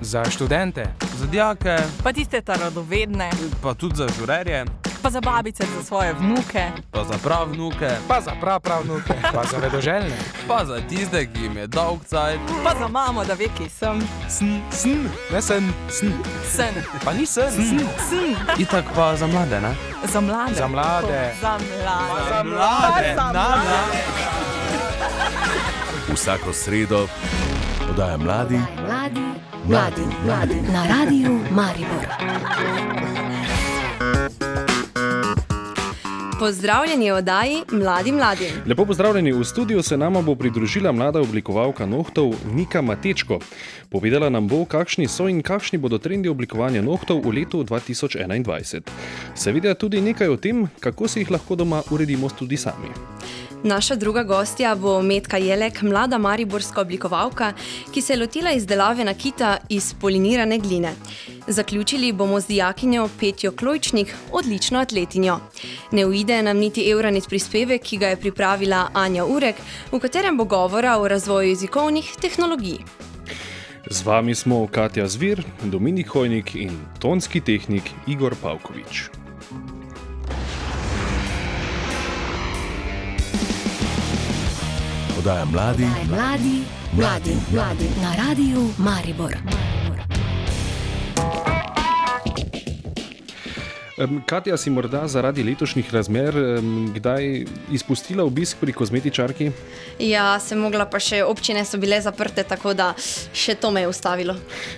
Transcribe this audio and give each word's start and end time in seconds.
Za 0.00 0.24
študente, 0.30 0.86
za 1.16 1.26
dijake, 1.26 1.76
pa 2.04 2.12
tiste 2.12 2.42
radovedne, 2.46 3.30
pa 3.62 3.74
tudi 3.74 3.96
za 3.96 4.06
žurerje, 4.18 4.64
pa 5.02 5.10
za 5.10 5.20
babice, 5.20 5.64
za 5.76 5.84
svoje 5.84 6.12
vnuke, 6.12 6.66
pa 6.90 7.04
za 7.04 7.18
prav 7.22 7.48
vnuke, 7.52 7.90
pa 8.08 8.20
za 8.20 8.32
prav 8.40 8.60
prav 8.60 8.82
vnuke, 8.82 9.14
pa 9.34 9.42
za 9.50 9.56
vedoželjne, 9.56 10.16
pa 10.48 10.64
za 10.64 10.80
tiste, 10.88 11.26
ki 11.26 11.42
jim 11.42 11.56
je 11.56 11.66
dolg 11.66 12.04
cajt, 12.04 12.40
pa 12.64 12.74
za 12.78 12.88
mamo, 12.88 13.24
da 13.24 13.34
ve, 13.34 13.48
ki 13.58 13.68
sem. 13.68 14.00
Sn, 14.28 14.60
sn, 14.70 15.08
ne 15.32 15.42
sen, 15.42 15.72
sn. 15.90 16.12
Sen. 16.56 16.74
Pa 17.04 17.12
ni 17.12 17.26
sen, 17.26 17.50
sn. 17.52 17.78
sn. 18.08 18.36
Itak 18.58 18.84
pa 18.94 19.16
za 19.16 19.26
mlade, 19.26 19.60
ne? 19.60 19.74
Za 20.12 20.20
mlade. 20.20 20.54
Za 20.54 20.68
mlade. 20.68 21.32
Za 21.40 21.58
mlade. 21.58 22.28
Za 22.28 22.44
mlade. 22.44 23.14
Za 23.16 23.32
mlade. 23.32 23.98
Vsako 26.14 26.52
sredo 26.52 27.08
podaja 27.98 28.18
mladi, 28.18 28.60
mladi, 28.86 29.20
mladi, 29.66 30.02
mladi 30.24 30.60
na 30.72 30.86
radiju 30.86 31.40
Maribor. 31.50 32.06
Pozdravljeni 36.38 37.10
v 37.10 37.14
oddaji 37.14 37.62
Mladi 37.72 38.12
mladi. 38.12 38.46
Lepo 38.66 38.84
pozdravljeni 38.84 39.32
v 39.32 39.44
studiu, 39.44 39.82
se 39.82 39.96
nama 39.96 40.22
bo 40.22 40.34
pridružila 40.34 40.92
mlada 40.92 41.20
oblikovalka 41.20 41.86
nohtov 41.86 42.34
Nika 42.54 42.82
Matečko. 42.82 43.40
Povedala 43.90 44.30
nam 44.30 44.48
bo, 44.48 44.64
kakšni 44.64 45.08
so 45.08 45.28
in 45.28 45.42
kakšni 45.42 45.78
bodo 45.78 45.98
trendi 45.98 46.28
oblikovanja 46.28 46.82
nohtov 46.82 47.24
v 47.24 47.32
letu 47.40 47.64
2021. 47.64 48.82
Seveda 49.34 49.74
tudi 49.74 50.00
nekaj 50.00 50.28
o 50.28 50.36
tem, 50.36 50.68
kako 50.80 51.08
si 51.08 51.20
jih 51.20 51.30
lahko 51.30 51.56
doma 51.56 51.82
uredimo 51.90 52.30
tudi 52.30 52.56
sami. 52.56 52.94
Naša 53.62 53.94
druga 53.94 54.22
gostja 54.22 54.74
bo 54.74 55.02
Metka 55.02 55.36
Jelek, 55.36 55.82
mlada 55.82 56.18
mariborska 56.18 56.80
oblikovalka, 56.80 57.52
ki 57.90 58.02
se 58.02 58.12
je 58.12 58.20
lotila 58.20 58.52
izdelave 58.52 59.04
nakita 59.04 59.56
iz 59.68 59.94
polinirane 60.00 60.58
gline. 60.58 60.94
Zaključili 61.50 62.12
bomo 62.12 62.40
z 62.40 62.46
dijakinjo 62.46 63.08
Petjo 63.20 63.52
Klojčnik, 63.52 64.14
odlično 64.32 64.78
atletinjo. 64.78 65.38
Ne 65.92 66.06
uide 66.06 66.42
nam 66.42 66.56
niti 66.56 66.90
evranit 66.90 67.28
prispevek, 67.28 67.82
ki 67.82 67.96
ga 67.96 68.08
je 68.08 68.16
pripravila 68.16 68.88
Anja 68.94 69.24
Urek, 69.24 69.56
v 69.92 69.98
katerem 69.98 70.36
bo 70.36 70.44
govora 70.44 70.98
o 70.98 71.08
razvoju 71.08 71.48
jezikovnih 71.48 72.16
tehnologij. 72.20 72.78
Z 73.90 74.04
vami 74.04 74.34
smo 74.34 74.66
Katja 74.66 75.08
Zvir, 75.08 75.42
Dominik 75.64 76.08
Hojnik 76.08 76.54
in 76.54 76.70
tonski 76.98 77.40
tehnik 77.40 77.82
Igor 78.06 78.34
Pavkovič. 78.42 79.08
Podaja 85.16 85.44
mladi, 85.44 85.86
mladi, 86.10 86.62
mladi, 86.92 87.36
mladi 87.52 87.88
na 88.02 88.28
radiju 88.28 88.68
Maribor. 88.78 89.36
Katja, 94.26 94.56
si 94.56 94.70
morda 94.70 95.08
zaradi 95.08 95.42
letošnjih 95.42 95.94
razmer 95.94 96.34
kdaj 96.94 97.44
izpustila 97.72 98.24
obisk 98.24 98.56
pri 98.60 98.72
kozmetičarki? 98.72 99.50
Ja, 99.98 100.38
sem 100.38 100.60
mogla, 100.62 100.86
pa 100.86 101.00
še 101.02 101.24
občine 101.26 101.64
so 101.66 101.80
bile 101.82 101.98
zaprte, 102.00 102.44
tako 102.46 102.76
da 102.78 102.92
še 103.34 103.56
to 103.58 103.72
me 103.74 103.82
je 103.82 103.90
ustavilo. 103.90 104.36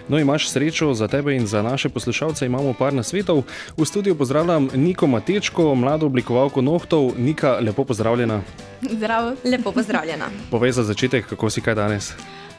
No, 0.09 0.17
imaš 0.17 0.49
srečo 0.49 0.95
za 0.97 1.09
tebe 1.09 1.37
in 1.37 1.45
za 1.47 1.61
naše 1.63 1.93
poslušalce, 1.93 2.49
imamo 2.49 2.73
par 2.73 2.97
nasvetov. 2.97 3.45
V 3.77 3.85
studiu 3.85 4.17
pozdravljam 4.17 4.71
Niko 4.73 5.07
Matečko, 5.07 5.75
mlado 5.75 6.09
oblikovalko 6.09 6.65
nohtov. 6.65 7.13
Nika, 7.21 7.59
lepo 7.61 7.85
pozdravljena. 7.85 8.41
Zdravo. 8.81 9.35
Lepo 9.45 9.73
pozdravljena. 9.73 10.33
Povej 10.51 10.81
za 10.81 10.87
začetek, 10.89 11.29
kako 11.29 11.51
si 11.51 11.61
kaj 11.61 11.77
danes? 11.77 12.15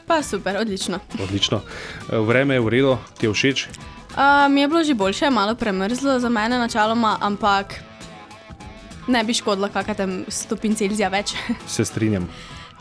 Pa 0.06 0.22
super, 0.22 0.62
odlično. 0.62 1.02
Odlično. 1.18 1.60
Vreme 2.06 2.54
je 2.54 2.60
v 2.62 2.68
redu, 2.68 2.98
ti 3.18 3.26
je 3.26 3.34
všeč? 3.34 3.66
Uh, 4.12 4.52
mi 4.52 4.60
je 4.60 4.68
bilo 4.68 4.84
že 4.84 4.94
boljše, 4.94 5.30
malo 5.30 5.54
premrzlo 5.54 6.18
za 6.20 6.28
mene 6.28 6.58
načeloma, 6.58 7.18
ampak 7.20 7.80
ne 9.08 9.24
bi 9.24 9.34
škodilo, 9.34 9.68
kakšne 9.72 9.94
tam 9.94 10.24
stopinj 10.28 10.74
Celzija 10.74 11.08
več. 11.08 11.32
Se 11.66 11.84
strinjam. 11.84 12.28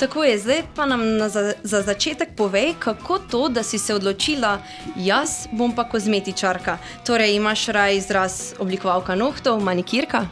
Tako 0.02 0.24
je, 0.24 0.38
zdaj 0.40 0.64
pa 0.76 0.86
nam 0.86 1.02
za, 1.30 1.54
za 1.64 1.82
začetek 1.82 2.34
povej, 2.36 2.74
kako 2.80 3.20
to, 3.20 3.50
da 3.50 3.64
si 3.64 3.78
se 3.78 3.94
odločila, 3.96 4.58
jaz 4.96 5.46
bom 5.52 5.76
pa 5.76 5.86
kozmetičarka. 5.86 6.78
Torej, 7.06 7.36
imaš 7.36 7.68
raj 7.68 7.98
izraz 7.98 8.54
oblikovalka 8.60 9.16
nohtov, 9.16 9.62
manikirka? 9.62 10.26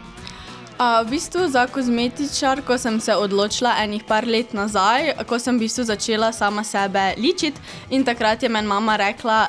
Uh, 0.80 1.04
v 1.04 1.10
bistvu 1.10 1.48
za 1.52 1.68
kozmetičarko 1.68 2.78
sem 2.78 3.00
se 3.04 3.16
odločila 3.16 3.74
enih 3.84 4.04
par 4.08 4.24
let 4.24 4.54
nazaj, 4.56 5.12
ko 5.28 5.36
sem 5.36 5.58
v 5.58 5.68
bistvu 5.68 5.84
začela 5.84 6.32
sama 6.32 6.64
sebe 6.64 7.20
ličiti 7.20 7.60
in 7.92 8.06
takrat 8.08 8.44
je 8.44 8.50
meni 8.50 8.68
mama 8.68 8.96
rekla, 8.96 9.40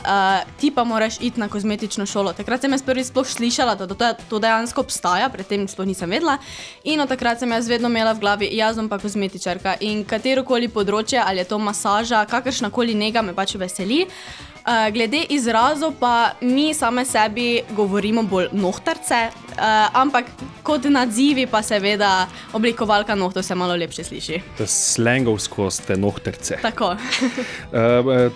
ti 0.58 0.72
pa 0.74 0.82
moraš 0.84 1.20
iti 1.22 1.38
na 1.40 1.46
kozmetično 1.48 2.06
šolo. 2.06 2.32
Takrat 2.32 2.66
sem 2.66 2.74
jaz 2.74 2.82
prvi 2.82 3.06
sploh 3.06 3.26
slišala, 3.26 3.78
da 3.78 3.86
to, 3.86 4.10
to 4.26 4.42
dejansko 4.42 4.82
obstaja, 4.82 5.30
predtem 5.30 5.68
sploh 5.70 5.86
nisem 5.86 6.10
vedela 6.10 6.34
in 6.82 6.98
od 7.00 7.08
takrat 7.08 7.38
sem 7.38 7.52
jaz 7.52 7.70
vedno 7.70 7.86
imela 7.86 8.10
v 8.12 8.26
glavi, 8.26 8.50
jaz 8.50 8.74
sem 8.74 8.90
pa 8.90 8.98
kozmetičarka 8.98 9.78
in 9.86 10.02
katero 10.02 10.42
koli 10.42 10.66
področje, 10.66 11.22
ali 11.22 11.44
je 11.44 11.50
to 11.54 11.62
masaža, 11.62 12.26
kakršna 12.26 12.74
koli 12.74 12.98
njega 12.98 13.22
me 13.22 13.38
pač 13.38 13.54
veseli. 13.54 14.02
Uh, 14.02 14.49
glede 14.92 15.24
izrazov, 15.28 15.94
pa 16.00 16.32
mi 16.40 16.74
same 16.74 17.04
sebi 17.04 17.62
govorimo 17.76 18.22
bolj 18.22 18.48
nohtarce, 18.52 19.28
uh, 19.30 20.00
ampak 20.00 20.24
kot 20.62 20.84
nadzivi, 20.84 21.46
pa 21.46 21.62
seveda 21.62 22.26
oblikovalka 22.52 23.14
nohtov 23.14 23.42
se 23.42 23.54
malo 23.54 23.76
lepše 23.76 24.04
sliši. 24.04 24.40
Slangovsko, 24.66 25.70
ste 25.70 25.96
nohtarce. 25.96 26.58
Tako. 26.62 26.94
uh, 26.94 26.98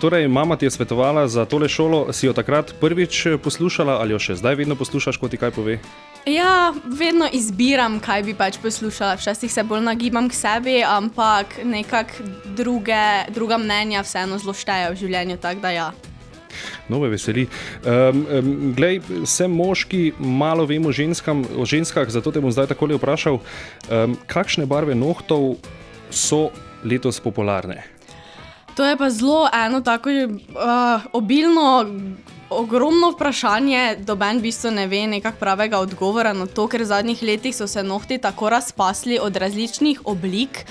torej, 0.01 0.27
mama 0.27 0.55
ti 0.55 0.65
je 0.65 0.71
svetovala 0.71 1.27
za 1.27 1.45
tole 1.45 1.69
šolo, 1.69 2.13
si 2.13 2.25
jo 2.25 2.33
takrat 2.33 2.73
prvič 2.81 3.27
poslušala 3.43 3.99
ali 4.01 4.13
jo 4.13 4.19
še 4.19 4.35
zdaj 4.35 4.55
vedno 4.55 4.75
poslušaš, 4.75 5.17
ko 5.17 5.29
ti 5.29 5.37
kaj 5.37 5.51
pove? 5.55 5.79
Ja, 6.25 6.73
vedno 6.85 7.27
izbiram, 7.31 7.99
kaj 7.99 8.23
bi 8.25 8.33
pač 8.33 8.57
poslušala. 8.57 9.15
Včasih 9.15 9.51
se 9.51 9.63
bolj 9.63 9.83
nagibam 9.85 10.29
k 10.29 10.33
sebi, 10.33 10.79
ampak 10.83 11.59
nekako 11.63 12.25
druga 13.29 13.57
mnenja 13.57 14.01
vseeno 14.01 14.39
zelo 14.41 14.53
štejejo 14.57 14.95
v 14.95 14.99
življenju. 15.03 15.37
Tak, 15.37 15.61
ja. 15.69 15.91
No, 16.89 16.99
me 16.99 17.09
veseli. 17.09 17.47
Um, 17.83 18.25
um, 18.25 18.51
glej, 18.77 19.01
sem 19.25 19.51
moški, 19.51 20.13
malo 20.19 20.65
vemo 20.65 20.91
ženskam, 20.91 21.45
o 21.57 21.65
ženskah, 21.65 22.09
zato 22.09 22.31
te 22.31 22.43
bom 22.43 22.53
zdaj 22.53 22.71
takole 22.73 22.97
vprašal, 22.99 23.39
um, 23.39 24.15
kakšne 24.29 24.65
barve 24.69 24.95
nohtov 24.95 25.57
so 26.09 26.49
letos 26.85 27.19
popularne? 27.19 27.83
To 28.75 28.83
je 28.83 28.97
pa 28.97 29.09
zelo 29.09 29.47
eno 29.53 29.81
tako 29.81 30.09
uh, 30.09 31.01
obilno. 31.13 31.85
Ogromno 32.49 33.09
vprašanje, 33.09 34.05
doben 34.05 34.37
v 34.37 34.45
bistvu 34.45 34.69
ne 34.71 34.83
ve 34.87 34.99
nekakšnega 35.09 35.39
pravega 35.39 35.79
odgovora 35.81 36.29
na 36.37 36.45
to, 36.45 36.67
ker 36.69 36.83
v 36.83 36.85
zadnjih 36.85 37.23
letih 37.25 37.55
so 37.57 37.65
se 37.67 37.81
nohti 37.83 38.19
tako 38.21 38.51
razpasli 38.53 39.17
od 39.17 39.35
različnih 39.35 40.05
oblik, 40.05 40.61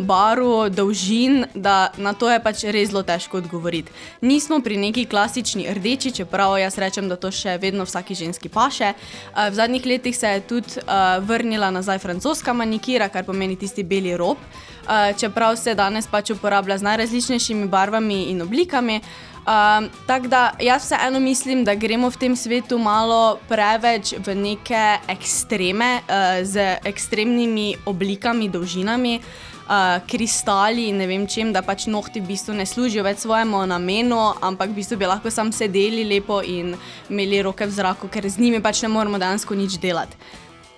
barv, 0.00 0.70
dolžin, 0.70 1.44
da 1.54 1.92
na 1.96 2.12
to 2.12 2.30
je 2.30 2.40
pač 2.42 2.64
res 2.72 2.90
zelo 2.90 3.02
težko 3.06 3.38
odgovoriti. 3.38 3.92
Nismo 4.20 4.60
pri 4.64 4.76
neki 4.80 5.04
klasični 5.04 5.68
rdeči, 5.74 6.12
čeprav 6.20 6.56
jaz 6.58 6.78
rečem, 6.78 7.08
da 7.08 7.16
to 7.20 7.30
še 7.30 7.58
vedno 7.60 7.84
vsaki 7.84 8.14
ženski 8.14 8.48
paše. 8.48 8.94
V 9.36 9.54
zadnjih 9.54 9.86
letih 9.86 10.16
se 10.16 10.28
je 10.28 10.40
tudi 10.40 10.80
uh, 10.80 11.20
vrnila 11.24 11.70
nazaj 11.70 11.98
francoska 11.98 12.52
manikira, 12.52 13.08
kar 13.08 13.24
pomeni 13.24 13.56
tisti 13.56 13.84
beli 13.84 14.16
rob, 14.16 14.38
uh, 14.40 15.10
čeprav 15.16 15.56
se 15.56 15.74
danes 15.74 16.08
pač 16.10 16.32
uporablja 16.34 16.78
z 16.78 16.88
najrazličnejšimi 16.88 17.68
barvami 17.68 18.24
in 18.32 18.42
oblikami. 18.42 19.00
Um, 19.40 19.88
Tako 20.06 20.28
da 20.28 20.52
jaz 20.60 20.84
vseeno 20.84 21.20
mislim, 21.20 21.64
da 21.64 21.74
gremo 21.74 22.10
v 22.10 22.16
tem 22.16 22.34
svetu 22.36 22.78
malo 22.78 23.38
preveč 23.48 24.12
v 24.20 24.34
neke 24.36 25.00
ekstreme, 25.08 26.00
uh, 26.04 26.44
z 26.44 26.76
ekstremnimi 26.84 27.74
oblikami, 27.88 28.48
dolžinami, 28.52 29.20
uh, 29.70 30.02
kristali 30.06 30.88
in 30.88 30.98
ne 30.98 31.06
vem 31.06 31.26
čem, 31.26 31.52
da 31.54 31.62
pač 31.62 31.86
nohti 31.86 32.20
v 32.20 32.32
bistvu 32.32 32.56
ne 32.58 32.66
služijo 32.66 33.04
več 33.06 33.22
svojemu 33.22 33.62
namenu, 33.70 34.18
ampak 34.42 34.74
v 34.74 34.80
bistvu 34.82 34.98
bi 34.98 35.08
lahko 35.08 35.30
sam 35.30 35.52
sedeli 35.54 36.04
lepo 36.04 36.42
in 36.42 36.74
imeli 37.08 37.42
roke 37.46 37.66
v 37.66 37.72
zraku, 37.72 38.10
ker 38.10 38.26
z 38.28 38.42
njimi 38.42 38.60
pač 38.60 38.82
ne 38.82 38.92
moremo 38.92 39.18
dejansko 39.22 39.54
nič 39.54 39.78
delati. 39.80 40.18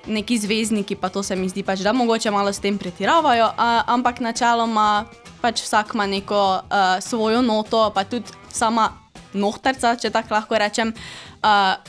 Neki 0.02 0.38
zvezdniki 0.38 0.96
pa 0.98 1.08
to 1.14 1.22
se 1.22 1.36
mi 1.38 1.48
zdi 1.48 1.62
pač, 1.62 1.80
da 1.80 1.92
mogoče 1.94 2.30
malo 2.34 2.52
s 2.52 2.60
tem 2.60 2.78
pretiravajo, 2.78 3.52
uh, 3.54 3.82
ampak 3.86 4.20
načeloma 4.20 5.06
pač 5.40 5.62
vsak 5.62 5.94
ima 5.94 6.06
neko 6.06 6.42
uh, 6.62 6.98
svojo 7.00 7.42
noto, 7.42 7.90
pa 7.94 8.04
tudi 8.04 8.30
sama 8.50 9.01
nohtarca, 9.34 9.96
če 9.96 10.10
tako 10.10 10.34
lahko 10.34 10.58
rečem, 10.58 10.92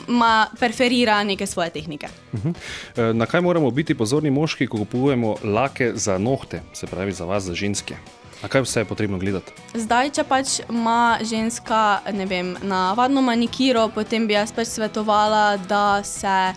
ima 0.08 0.34
uh, 0.48 0.58
preferira 0.60 1.24
neke 1.24 1.48
svoje 1.48 1.70
tehnike. 1.70 2.08
Uh 2.34 2.40
-huh. 2.40 3.14
Na 3.14 3.26
kaj 3.26 3.42
moramo 3.42 3.72
biti 3.72 3.96
pozorni 3.96 4.32
moški, 4.32 4.68
ko 4.68 4.78
kupujemo 4.78 5.36
lake 5.44 5.92
za 5.96 6.18
nohte, 6.18 6.62
se 6.74 6.88
pravi 6.88 7.12
za 7.12 7.26
vas, 7.26 7.44
za 7.44 7.54
ženske? 7.54 7.96
Na 8.44 8.50
kaj 8.50 8.62
vse 8.62 8.80
je 8.80 8.86
potrebno 8.86 9.18
gledati? 9.18 9.52
Zdaj, 9.74 10.10
če 10.10 10.24
pač 10.24 10.60
ima 10.70 11.18
ženska 11.24 12.00
vem, 12.28 12.58
navadno 12.62 13.22
manikiro, 13.22 13.88
potem 13.96 14.28
bi 14.28 14.34
jaz 14.34 14.52
pač 14.52 14.68
svetovala, 14.68 15.58
da 15.58 16.04
se 16.04 16.54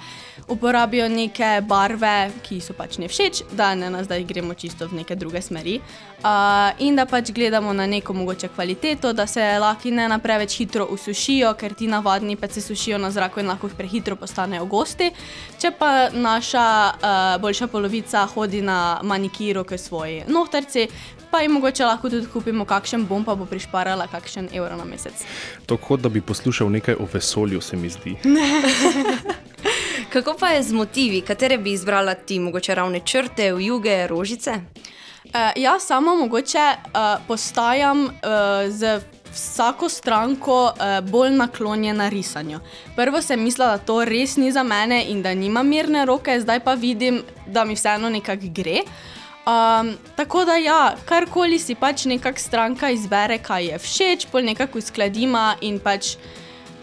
uporabijo 0.48 1.08
neke 1.08 1.60
barve, 1.66 2.30
ki 2.42 2.60
so 2.62 2.74
pač 2.76 2.98
ne 3.02 3.08
všeč, 3.10 3.42
da 3.58 3.74
ne 3.74 3.90
nas 3.90 4.06
zdaj 4.06 4.24
gremo 4.24 4.54
čisto 4.54 4.86
v 4.86 5.00
neke 5.02 5.16
druge 5.18 5.42
smeri. 5.42 5.80
Uh, 6.16 6.72
in 6.82 6.96
da 6.96 7.04
pač 7.06 7.30
gledamo 7.34 7.72
na 7.72 7.86
neko 7.86 8.14
mogoče 8.14 8.48
kvaliteto, 8.54 9.12
da 9.12 9.26
se 9.26 9.42
laki 9.58 9.90
ne 9.90 10.08
na 10.08 10.18
preveč 10.18 10.56
hitro 10.58 10.86
usušijo, 10.90 11.52
ker 11.58 11.74
ti 11.74 11.86
navadni 11.86 12.36
pa 12.36 12.48
se 12.48 12.60
sušijo 12.60 12.98
na 12.98 13.10
zraku 13.10 13.40
in 13.40 13.50
lahko 13.50 13.68
prehitro 13.68 14.16
postanejo 14.16 14.64
gosti. 14.64 15.10
Če 15.58 15.70
pa 15.78 16.08
naša 16.12 16.66
uh, 16.94 17.40
boljša 17.42 17.66
polovica 17.66 18.26
hodi 18.34 18.62
na 18.62 19.00
manikiro 19.02 19.64
k 19.64 19.78
svoji 19.78 20.22
nohtarci, 20.28 20.88
pa 21.30 21.42
jim 21.42 21.52
mogoče 21.58 21.84
lahko 21.84 22.10
tudi 22.10 22.26
kupimo 22.32 22.64
kakšen 22.64 23.06
bom, 23.06 23.24
pa 23.24 23.34
bo 23.34 23.44
prišparala 23.46 24.06
kakšen 24.06 24.48
evro 24.52 24.76
na 24.76 24.84
mesec. 24.84 25.26
To 25.66 25.76
kot 25.76 26.00
da 26.00 26.08
bi 26.08 26.20
poslušal 26.20 26.70
nekaj 26.70 26.96
o 27.02 27.08
vesolju, 27.12 27.60
se 27.60 27.76
mi 27.76 27.90
zdi. 27.90 28.16
Kako 30.16 30.34
pa 30.40 30.48
je 30.48 30.62
z 30.62 30.72
motivi, 30.72 31.20
katere 31.20 31.58
bi 31.58 31.72
izbrala 31.72 32.14
ti, 32.14 32.38
mogoče 32.40 32.74
ravne 32.74 33.00
črte, 33.04 33.46
juge, 33.60 34.06
rožice? 34.06 34.50
Uh, 34.50 35.30
jaz 35.56 35.82
samo 35.82 36.14
mogoče 36.16 36.68
uh, 36.72 37.26
postajam 37.28 38.04
uh, 38.04 38.10
z 38.68 39.00
vsako 39.32 39.88
stranko 39.88 40.64
uh, 40.64 41.10
bolj 41.10 41.34
naklonjena 41.36 42.08
risanju. 42.08 42.60
Prvo 42.96 43.20
sem 43.22 43.42
mislila, 43.42 43.76
da 43.76 43.78
to 43.78 44.04
res 44.04 44.36
ni 44.36 44.52
za 44.52 44.62
mene 44.62 45.04
in 45.08 45.20
da 45.22 45.34
nimam 45.34 45.68
mirne 45.68 46.06
roke, 46.06 46.40
zdaj 46.40 46.60
pa 46.64 46.74
vidim, 46.74 47.20
da 47.46 47.64
mi 47.64 47.74
vseeno 47.74 48.08
nekako 48.08 48.48
gre. 48.56 48.78
Um, 49.46 49.92
tako 50.16 50.44
da, 50.44 50.56
ja, 50.56 50.96
karkoli 51.04 51.58
si 51.58 51.74
pač 51.74 52.04
nekakšna 52.08 52.46
stranka 52.46 52.90
izbere, 52.90 53.36
kaj 53.38 53.68
je 53.68 53.78
všeč, 53.78 54.26
pol 54.32 54.48
nekako 54.48 54.78
uskladima 54.78 55.58
in 55.60 55.76
pač 55.78 56.16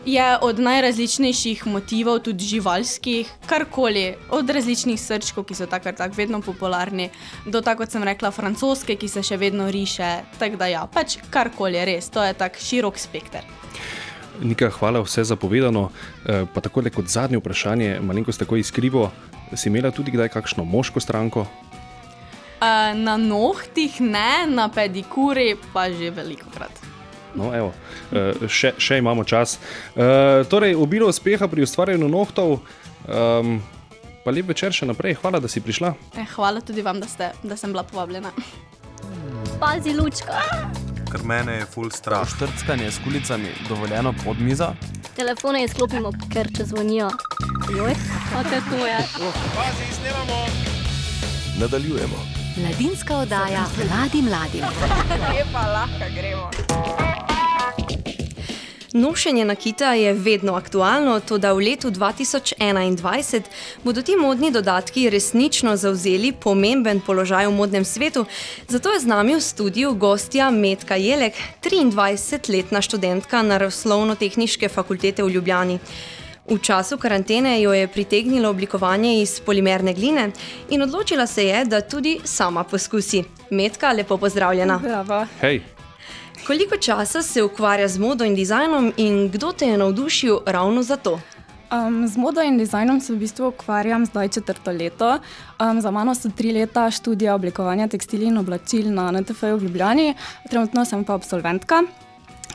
je 0.05 0.37
od 0.41 0.59
najrazličnejših 0.59 1.67
motivov, 1.67 2.19
tudi 2.19 2.45
živalskih, 2.45 3.29
karkoli, 3.45 4.15
od 4.29 4.49
različnih 4.49 4.99
srčkov, 4.99 5.47
ki 5.47 5.55
so 5.55 5.65
tako 5.65 5.89
ali 5.89 5.97
tako 5.97 6.15
vedno 6.17 6.41
popularni, 6.41 7.09
do 7.45 7.61
tako 7.61 7.83
kot 7.83 7.91
sem 7.91 8.03
rekla, 8.03 8.31
francoske, 8.31 8.95
ki 8.95 9.07
se 9.07 9.23
še 9.23 9.37
vedno 9.37 9.71
riše. 9.71 10.23
Tako 10.39 10.59
da, 10.59 10.67
ja, 10.67 10.85
pač 10.87 11.17
karkoli 11.29 11.85
res, 11.85 12.09
to 12.09 12.23
je 12.23 12.33
tak 12.33 12.59
širok 12.59 12.99
spekter. 12.99 13.47
Nika, 14.43 14.69
hvala 14.69 15.03
vse 15.03 15.23
za 15.23 15.35
povedano. 15.35 15.89
Eh, 16.25 16.45
Pa 16.53 16.61
tako 16.61 16.81
kot 16.81 17.07
zadnje 17.07 17.37
vprašanje, 17.37 17.99
malenkost 18.01 18.39
tako 18.39 18.55
izkrivo, 18.55 19.11
si 19.55 19.69
imela 19.69 19.91
tudi 19.91 20.11
kdaj 20.11 20.29
kakšno 20.29 20.65
moško 20.65 20.99
stranko? 20.99 21.45
Uh, 22.63 22.95
na 22.95 23.17
nohtih 23.17 24.01
ne, 24.01 24.47
na 24.47 24.69
pedikuri 24.69 25.55
pa 25.73 25.91
že 25.91 26.09
veliko 26.09 26.47
krat. 26.49 26.82
No, 27.35 27.49
evo, 27.55 27.73
eh, 28.13 28.47
še, 28.47 28.73
še 28.77 28.97
imamo 29.01 29.23
čas. 29.23 29.57
Eh, 29.95 30.43
Torej, 30.49 30.75
obilo 30.75 31.09
uspeha 31.09 31.47
pri 31.47 31.65
ustvarjanju 31.65 32.09
nohtov, 32.09 32.59
um, 33.07 33.57
pa 34.23 34.31
lep 34.31 34.53
večer 34.53 34.73
še 34.73 34.85
naprej. 34.85 35.17
Hvala, 35.21 35.41
da 35.41 35.49
si 35.49 35.61
prišla. 35.61 35.93
Eh, 36.17 36.27
hvala 36.35 36.61
tudi 36.61 36.85
vam, 36.85 37.01
da, 37.01 37.09
ste, 37.09 37.33
da 37.43 37.57
sem 37.57 37.73
bila 37.73 37.83
povabljena. 37.83 38.31
Pazi, 39.59 39.93
lučka. 39.97 40.41
Ker 41.11 41.23
mene 41.29 41.59
je 41.61 41.65
full 41.69 41.91
strah. 41.93 42.25
Štrckanje 42.25 42.91
s 42.91 43.01
kulicami 43.03 43.51
dovoljeno 43.69 44.13
pod 44.23 44.41
mizo. 44.41 44.73
Telefone 45.13 45.63
izklopimo, 45.65 46.09
ker 46.33 46.49
če 46.57 46.65
zvonijo. 46.73 47.11
Joj, 47.69 47.93
kako 48.33 48.61
to 48.69 48.85
je? 48.85 48.97
Nadaljujemo. 51.59 52.17
Mladinska 52.57 53.17
oddaja 53.17 53.65
mladi 53.77 54.21
mladim. 54.21 54.65
Lepa, 55.29 55.67
lahko 55.67 56.09
gremo. 56.15 57.12
Nošenje 58.93 59.45
nakita 59.45 59.93
je 59.93 60.13
vedno 60.13 60.53
aktualno, 60.53 61.19
tudi 61.19 61.47
v 61.47 61.57
letu 61.57 61.89
2021 61.91 63.41
bodo 63.83 64.01
ti 64.01 64.15
modni 64.15 64.51
dodatki 64.51 65.09
resnično 65.09 65.75
zauzeli 65.75 66.31
pomemben 66.31 67.01
položaj 67.01 67.47
v 67.47 67.51
modnem 67.51 67.85
svetu. 67.85 68.25
Zato 68.67 68.93
je 68.93 68.99
z 68.99 69.05
nami 69.05 69.35
v 69.35 69.41
studiu 69.41 69.93
gostja 69.93 70.51
Metka 70.51 70.95
Jelek, 70.95 71.33
23-letna 71.63 72.81
študentka 72.81 73.41
naravoslovno-tehniške 73.41 74.69
fakultete 74.69 75.23
v 75.23 75.29
Ljubljani. 75.29 75.79
V 76.45 76.59
času 76.61 76.97
karantene 76.97 77.61
jo 77.61 77.73
je 77.73 77.87
pritegnilo 77.87 78.49
oblikovanje 78.49 79.21
iz 79.21 79.39
polimerne 79.39 79.93
gline 79.93 80.31
in 80.69 80.81
odločila 80.81 81.27
se 81.27 81.45
je, 81.45 81.65
da 81.65 81.81
tudi 81.81 82.19
sama 82.23 82.63
poskusi. 82.63 83.23
Metka, 83.49 83.91
lepo 83.91 84.17
pozdravljena. 84.17 84.77
Bravo. 84.83 85.25
Hej, 85.41 85.61
Koliko 86.47 86.77
časa 86.77 87.21
se 87.21 87.43
ukvarja 87.43 87.87
z 87.87 87.99
modo 87.99 88.25
in 88.25 88.35
dizajnom 88.35 88.93
in 88.97 89.29
kdo 89.31 89.51
te 89.51 89.65
je 89.65 89.77
navdušil 89.77 90.39
ravno 90.45 90.83
za 90.83 90.97
to? 90.97 91.19
Um, 91.71 92.07
z 92.07 92.17
modo 92.17 92.41
in 92.41 92.57
dizajnom 92.57 92.99
se 93.01 93.13
v 93.13 93.17
bistvu 93.17 93.47
ukvarjam 93.47 94.05
zdaj 94.05 94.27
četrto 94.29 94.71
leto. 94.71 95.19
Um, 95.59 95.81
za 95.81 95.91
mano 95.91 96.15
so 96.15 96.29
tri 96.29 96.51
leta 96.51 96.91
študija 96.91 97.35
oblikovanja 97.35 97.87
tekstilij 97.87 98.27
in 98.27 98.37
oblačil 98.37 98.91
na 98.91 99.11
NTF-ju 99.11 99.57
v 99.57 99.63
Ljubljani, 99.63 100.15
trenutno 100.49 100.85
sem 100.85 101.03
pa 101.03 101.13
absolventka. 101.13 101.79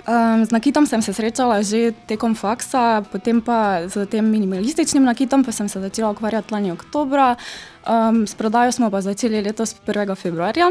Um, 0.07 0.45
z 0.45 0.51
nakitom 0.51 0.87
sem 0.87 1.03
se 1.03 1.13
srečala 1.13 1.63
že 1.63 1.93
tekom 2.07 2.35
faksa, 2.35 3.03
potem 3.13 3.41
pa 3.41 3.89
z 3.89 4.07
tem 4.07 4.25
minimalističnim 4.25 5.05
nakitom 5.05 5.45
pa 5.45 5.53
sem 5.53 5.69
se 5.69 5.81
začela 5.81 6.11
ukvarjati 6.11 6.55
lani 6.55 6.73
oktobra, 6.73 7.37
um, 7.89 8.27
s 8.27 8.35
prodajo 8.35 8.73
smo 8.73 8.91
pa 8.91 9.01
začeli 9.01 9.41
letos 9.41 9.75
1. 9.87 10.17
februarja. 10.17 10.71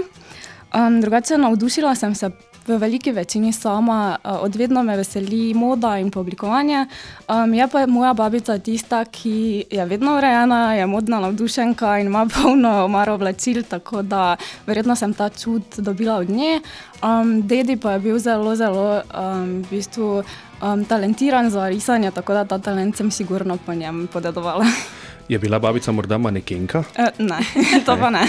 Um, 0.76 1.02
drugače 1.02 1.38
navdušila 1.38 1.96
sem 1.96 2.16
se 2.16 2.30
v 2.68 2.78
veliki 2.78 3.12
večini 3.12 3.54
sama, 3.54 4.18
uh, 4.24 4.32
odvedno 4.44 4.84
me 4.84 4.98
veseli 4.98 5.54
moda 5.54 5.98
in 5.98 6.12
oblikovanje. 6.16 6.86
Um, 7.28 7.54
je 7.54 7.68
pa 7.68 7.86
moja 7.88 8.14
babica 8.14 8.60
tista, 8.60 9.06
ki 9.06 9.64
je 9.72 9.86
vedno 9.86 10.18
urejena, 10.18 10.74
je 10.74 10.86
modna 10.86 11.20
navdušenka 11.20 11.98
in 12.00 12.08
ima 12.08 12.26
polno 12.36 12.86
omaro 12.86 13.14
oblačil, 13.14 13.64
tako 13.64 14.02
da 14.02 14.36
verjetno 14.66 14.96
sem 14.96 15.14
ta 15.14 15.30
čut 15.30 15.78
dobila 15.78 16.16
od 16.16 16.30
nje. 16.30 16.62
Um, 17.04 17.48
dedi 17.48 17.78
pa 17.78 17.92
je 17.92 18.00
bil 18.00 18.20
zelo, 18.20 18.56
zelo 18.56 19.02
um, 19.02 19.62
v 19.62 19.70
bistvu, 19.70 20.24
um, 20.62 20.86
talentiran 20.86 21.50
za 21.50 21.68
risanje, 21.68 22.12
tako 22.12 22.34
da 22.34 22.46
ta 22.46 22.60
talent 22.60 22.98
sem 22.98 23.12
sigurno 23.12 23.58
po 23.66 23.74
njem 23.74 24.08
podedovala. 24.14 24.66
je 25.30 25.40
bila 25.40 25.60
babica 25.60 25.92
morda 25.92 26.18
manekenka? 26.18 26.80
Uh, 26.80 27.26
ne, 27.26 27.40
to 27.86 27.98
pa 28.00 28.10
ne. 28.10 28.24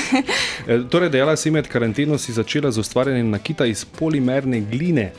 E, 0.66 0.78
Torej, 0.90 1.10
dejala 1.10 1.36
si 1.36 1.50
med 1.50 1.68
karanteno, 1.68 2.18
si 2.18 2.32
začela 2.32 2.70
z 2.70 2.78
ustvarjanjem 2.78 3.30
nakita 3.30 3.66
iz 3.66 3.84
polimerne 3.84 4.60
gline. 4.60 5.12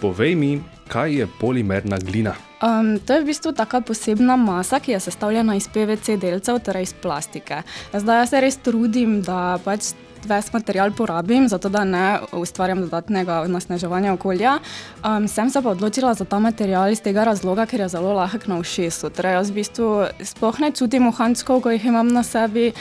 Povej 0.00 0.34
mi, 0.34 0.60
kaj 0.88 1.18
je 1.20 1.26
polimerna 1.40 1.98
glina? 1.98 2.34
Um, 2.62 2.98
to 2.98 3.12
je 3.16 3.22
v 3.22 3.30
bistvu 3.30 3.52
taka 3.52 3.80
posebna 3.80 4.36
masa, 4.36 4.80
ki 4.80 4.92
je 4.92 5.00
sestavljena 5.00 5.54
iz 5.56 5.68
PVC 5.68 6.16
delcev, 6.20 6.58
torej 6.64 6.88
iz 6.88 6.94
plastike. 7.02 7.62
Zdaj 7.92 8.18
jaz 8.18 8.30
se 8.30 8.40
res 8.40 8.56
trudim, 8.64 9.20
da 9.24 9.58
pač 9.64 9.92
ves 10.28 10.52
material 10.52 10.92
porabim, 10.92 11.48
zato 11.48 11.68
da 11.68 11.84
ne 11.84 12.20
ustvarjam 12.32 12.80
dodatnega 12.84 13.40
onesnaževanja 13.46 14.12
okolja. 14.12 14.58
Um, 15.04 15.28
sem 15.28 15.50
se 15.50 15.62
pa 15.62 15.70
odločila 15.70 16.14
za 16.14 16.24
ta 16.24 16.38
material 16.38 16.92
iz 16.92 17.00
tega 17.00 17.24
razloga, 17.24 17.66
ker 17.66 17.80
je 17.80 17.88
zelo 17.88 18.12
lahek 18.16 18.46
na 18.50 18.58
ušesu. 18.60 19.10
Torej, 19.10 19.38
jaz 19.38 19.50
v 19.50 19.60
bistvu 19.60 19.88
sploh 20.32 20.60
ne 20.60 20.72
čutim 20.72 21.08
uhančkov, 21.08 21.62
ko 21.64 21.74
jih 21.74 21.84
imam 21.92 22.08
na 22.12 22.22
sebi. 22.26 22.72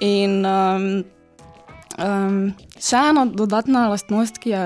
In, 0.00 0.42
um, 0.46 1.04
um, 1.98 2.38
še 2.78 3.02
ena 3.10 3.26
dodatna 3.26 3.88
lastnost, 3.92 4.40
ki 4.42 4.54
je 4.54 4.64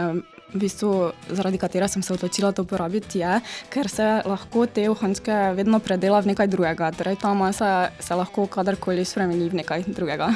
v 0.53 0.61
bistvu, 0.61 1.13
zaradi 1.33 1.59
katere 1.59 1.89
sem 1.89 2.03
se 2.05 2.13
odločila 2.13 2.53
to 2.53 2.65
uporabiti, 2.67 3.23
je, 3.25 3.41
ker 3.73 3.89
se 3.89 4.09
lahko 4.29 4.67
te 4.67 4.89
uhančke 4.93 5.57
vedno 5.57 5.81
predela 5.81 6.21
v 6.21 6.33
nekaj 6.33 6.51
drugega. 6.53 6.93
Torej, 6.97 7.21
ta 7.25 7.33
masa 7.35 7.93
se 8.01 8.15
lahko 8.15 8.47
kadarkoli 8.47 9.05
spremeni 9.05 9.49
v 9.49 9.63
nekaj 9.65 9.89
drugega. 9.89 10.33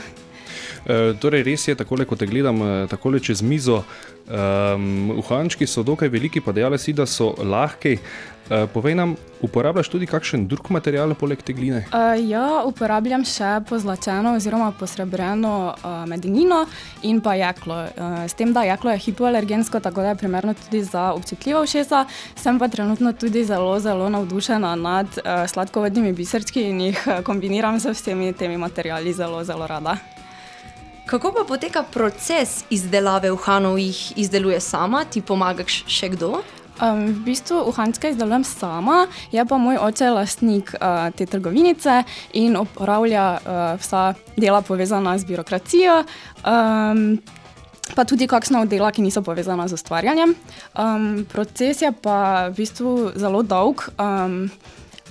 E, 0.86 1.14
torej, 1.20 1.44
res 1.46 1.68
je, 1.68 1.74
takole, 1.74 2.06
ko 2.06 2.16
te 2.16 2.26
gledam 2.26 2.62
e, 2.62 2.70
takole 2.90 3.20
čez 3.20 3.42
mizo, 3.42 3.82
um, 4.26 5.10
uhančki 5.18 5.66
so 5.66 5.82
dokaj 5.82 6.08
veliki, 6.08 6.40
pa 6.40 6.52
dejale 6.52 6.78
si, 6.78 6.92
da 6.92 7.06
so 7.06 7.34
lahki. 7.42 7.98
E, 8.50 8.66
povej 8.70 8.94
nam, 8.94 9.16
uporabljaš 9.42 9.88
tudi 9.90 10.06
kakšen 10.06 10.46
drug 10.46 10.70
material 10.70 11.14
poleg 11.18 11.42
te 11.42 11.52
gline? 11.52 11.82
Uh, 11.90 12.14
ja, 12.22 12.62
uporabljam 12.66 13.24
še 13.26 13.56
pozlačeno 13.66 14.36
oziroma 14.38 14.70
posrebreno 14.78 15.52
uh, 15.74 16.04
medenino 16.06 16.62
in 17.02 17.20
pa 17.20 17.34
jeklo. 17.34 17.82
Uh, 17.96 18.22
s 18.30 18.38
tem, 18.38 18.54
da 18.54 18.62
jeklo 18.66 18.94
je 18.94 19.02
hipoalergensko, 19.08 19.80
tako 19.82 20.06
da 20.06 20.14
je 20.14 20.20
primerno 20.22 20.54
tudi 20.54 20.84
za 20.86 21.10
občutljiva 21.18 21.62
ušesa, 21.66 22.04
sem 22.38 22.58
pa 22.62 22.68
trenutno 22.70 23.12
tudi 23.12 23.44
zelo, 23.44 23.74
zelo 23.82 24.08
navdušena 24.14 24.74
nad 24.78 25.18
uh, 25.18 25.42
sladkovodnimi 25.50 26.14
biserčki 26.14 26.68
in 26.70 26.84
jih 26.88 27.02
uh, 27.06 27.24
kombiniram 27.26 27.80
z 27.82 27.96
vsemi 27.98 28.32
temi 28.32 28.56
materiali 28.56 29.12
zelo, 29.12 29.42
zelo 29.44 29.66
rada. 29.66 29.98
Kako 31.06 31.32
pa 31.32 31.44
poteka 31.48 31.84
proces 31.86 32.64
izdelave 32.70 33.30
uhanov, 33.32 33.78
jih 33.78 34.18
izdeluje 34.18 34.58
sama, 34.60 35.04
ti 35.04 35.20
pomagaš 35.22 35.84
še 35.86 36.08
kdo? 36.16 36.40
Um, 36.82 37.04
v 37.06 37.20
bistvu 37.28 37.60
uhančke 37.70 38.10
izdelujem 38.10 38.42
sama, 38.44 39.06
je 39.30 39.44
pa 39.46 39.56
moj 39.56 39.78
oče 39.86 40.10
lastnik 40.10 40.74
uh, 40.74 41.06
te 41.14 41.28
trgovinice 41.30 42.02
in 42.34 42.58
upravlja 42.58 43.26
uh, 43.38 43.62
vsa 43.78 44.02
dela 44.36 44.64
povezana 44.66 45.14
z 45.18 45.30
birokracijo. 45.30 46.02
Um, 46.42 47.22
Pa 47.94 48.02
tudi 48.02 48.26
kakšna 48.26 48.64
dela, 48.66 48.90
ki 48.90 48.98
niso 48.98 49.22
povezana 49.22 49.68
z 49.70 49.78
ustvarjanjem. 49.78 50.32
Um, 50.74 51.22
proces 51.30 51.84
je 51.84 51.92
pa 51.94 52.50
v 52.50 52.58
bistvu 52.58 53.12
zelo 53.14 53.44
dolg. 53.46 53.86
Um, 53.94 54.50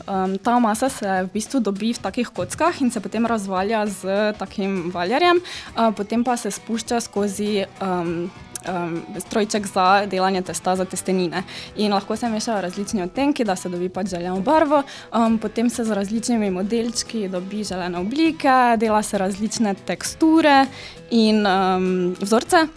Um, 0.07 0.37
ta 0.37 0.59
masa 0.59 0.89
se 0.89 1.07
v 1.23 1.29
bistvu 1.33 1.59
dobi 1.59 1.93
v 1.93 1.99
takih 1.99 2.27
kockah 2.27 2.81
in 2.81 2.91
se 2.91 2.99
potem 2.99 3.25
razvalja 3.25 3.85
z 3.87 4.33
takim 4.37 4.91
valjarjem, 4.91 5.39
uh, 5.39 5.93
potem 5.95 6.23
pa 6.23 6.37
se 6.37 6.51
spušča 6.51 6.99
skozi 6.99 7.65
um, 7.81 8.29
um, 8.69 9.01
strojček 9.19 9.67
za 9.67 10.05
delanje 10.05 10.41
testa 10.41 10.75
za 10.75 10.85
testenine. 10.85 11.43
In 11.75 11.93
lahko 11.93 12.15
se 12.15 12.29
mešajo 12.29 12.61
različni 12.61 13.01
odtenki, 13.01 13.43
da 13.43 13.55
se 13.55 13.69
dobi 13.69 13.89
pač 13.89 14.07
želeno 14.07 14.39
barvo, 14.41 14.83
um, 15.13 15.37
potem 15.37 15.69
se 15.69 15.83
z 15.83 15.91
različnimi 15.91 16.51
modelčki 16.51 17.27
dobi 17.27 17.63
želene 17.63 17.97
oblike, 17.99 18.77
dela 18.77 19.03
se 19.03 19.17
različne 19.17 19.73
teksture 19.85 20.65
in 21.11 21.45
um, 21.47 22.15
vzorce, 22.21 22.67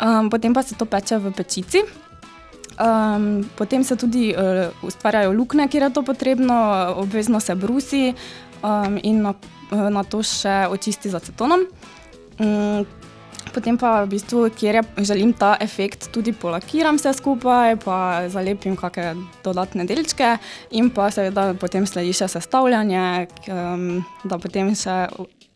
um, 0.00 0.30
potem 0.30 0.54
pa 0.54 0.62
se 0.62 0.74
to 0.74 0.84
peče 0.84 1.18
v 1.18 1.32
pečici. 1.32 2.01
Um, 2.80 3.44
potem 3.56 3.84
se 3.84 3.96
tudi 3.96 4.32
uh, 4.32 4.72
ustvarjajo 4.82 5.32
luknje, 5.32 5.68
kjer 5.68 5.82
je 5.82 5.90
to 5.92 6.02
potrebno, 6.02 6.56
obvezno 6.96 7.40
se 7.40 7.54
brusi 7.54 8.14
um, 8.62 8.98
in 9.02 9.22
na, 9.22 9.34
na 9.70 10.04
to 10.04 10.22
še 10.24 10.66
očisti 10.72 11.12
z 11.12 11.20
acetonom. 11.20 11.66
Um, 12.40 12.86
potem 13.52 13.76
pa 13.76 14.00
v 14.04 14.14
bistvu, 14.16 14.46
kjer 14.56 14.80
je, 14.80 14.84
želim 15.04 15.34
ta 15.36 15.56
efekt, 15.60 16.08
tudi 16.14 16.32
polakiram 16.32 16.96
vse 16.96 17.12
skupaj, 17.18 17.76
pa 17.84 18.28
zalepim 18.32 18.76
kakšne 18.80 19.20
dodatne 19.44 19.84
delčke 19.84 20.38
in 20.72 20.88
pa 20.90 21.10
seveda 21.12 21.52
potem 21.60 21.86
sledi 21.86 22.16
še 22.16 22.30
sestavljanje, 22.32 23.28
um, 23.52 24.00
da 24.24 24.40
potem 24.40 24.72
še 24.72 25.06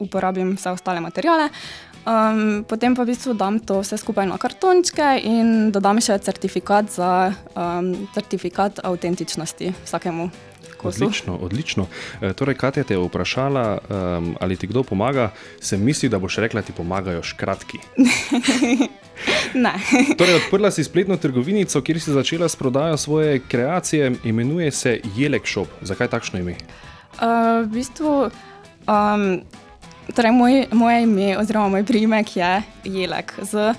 uporabim 0.05 0.57
vse 0.59 0.77
ostale 0.77 1.01
materiale. 1.01 1.49
Um, 2.07 2.63
potem 2.63 2.95
pa 2.95 3.03
v 3.03 3.11
bistvu 3.11 3.35
dam 3.35 3.59
to 3.59 3.83
vse 3.83 3.99
skupaj 3.99 4.31
na 4.31 4.39
kartončke 4.39 5.19
in 5.27 5.75
dodam 5.75 5.99
še 5.99 6.21
certifikat 6.23 6.87
za 6.95 7.35
um, 7.51 8.07
certifikat 8.15 8.79
avtentičnosti 8.87 9.75
vsakemu. 9.83 10.31
Kosu. 10.77 11.09
Odlično, 11.09 11.35
odlično. 11.41 11.87
E, 12.21 12.31
torej, 12.37 12.55
Katja 12.61 12.85
te 12.85 12.95
je 12.95 13.01
vprašala, 13.01 13.65
um, 13.81 14.37
ali 14.41 14.57
ti 14.61 14.69
kdo 14.69 14.83
pomaga, 14.85 15.33
se 15.61 15.77
misli, 15.81 16.09
da 16.13 16.21
boš 16.21 16.37
rekla, 16.45 16.63
ti 16.63 16.77
pomagajo 16.77 17.23
škratki. 17.25 17.81
ne. 19.65 19.73
torej, 20.21 20.37
odprla 20.45 20.71
si 20.71 20.85
spletno 20.85 21.17
trgovinico, 21.17 21.81
kjer 21.81 22.01
si 22.01 22.13
začela 22.13 22.49
s 22.49 22.61
prodajo 22.61 22.97
svoje 22.97 23.41
kreacije, 23.49 24.13
imenuje 24.25 24.71
se 24.71 25.01
Jelek 25.17 25.49
Shop. 25.49 25.81
Zakaj 25.81 26.13
takšno 26.13 26.45
ime? 26.45 26.61
Uh, 27.17 27.65
v 27.65 27.73
bistvu, 27.73 28.29
um, 28.85 29.41
torej 30.15 30.33
moj, 30.33 30.67
moje 30.73 31.03
ime, 31.03 31.39
oziroma 31.39 31.69
moj 31.69 31.85
priimek 31.85 32.37
je 32.37 32.63
Jelek 32.85 33.35
z 33.43 33.75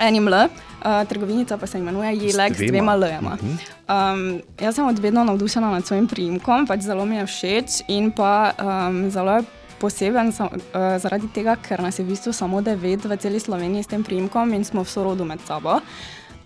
enim 0.00 0.28
L, 0.28 0.34
uh, 0.34 1.08
trgovinica 1.08 1.56
pa 1.56 1.66
se 1.66 1.78
imenuje 1.78 2.16
Jelek 2.16 2.56
z 2.56 2.66
dvema 2.70 2.94
L-jema. 2.94 3.36
Uh 3.40 3.48
-huh. 3.48 4.12
um, 4.14 4.42
jaz 4.60 4.74
sem 4.74 4.86
od 4.86 4.98
vedno 4.98 5.24
navdušena 5.24 5.70
nad 5.70 5.86
svojim 5.86 6.06
priimkom, 6.08 6.66
pač 6.66 6.80
zelo 6.80 7.04
mi 7.04 7.16
je 7.16 7.26
všeč 7.26 7.82
in 7.88 8.10
pa 8.10 8.52
um, 8.58 9.10
zelo 9.10 9.32
je 9.32 9.42
poseben 9.78 10.32
sam, 10.32 10.46
uh, 10.46 10.60
zaradi 11.02 11.28
tega, 11.34 11.56
ker 11.56 11.82
nas 11.82 11.98
je 11.98 12.04
v 12.04 12.08
bistvu 12.08 12.32
samo 12.32 12.60
devet 12.60 13.04
v 13.04 13.16
celi 13.16 13.40
Sloveniji 13.40 13.82
s 13.82 13.86
tem 13.86 14.04
priimkom 14.04 14.54
in 14.54 14.64
smo 14.64 14.84
v 14.84 14.88
sorodu 14.88 15.24
med 15.24 15.40
sabo. 15.46 15.80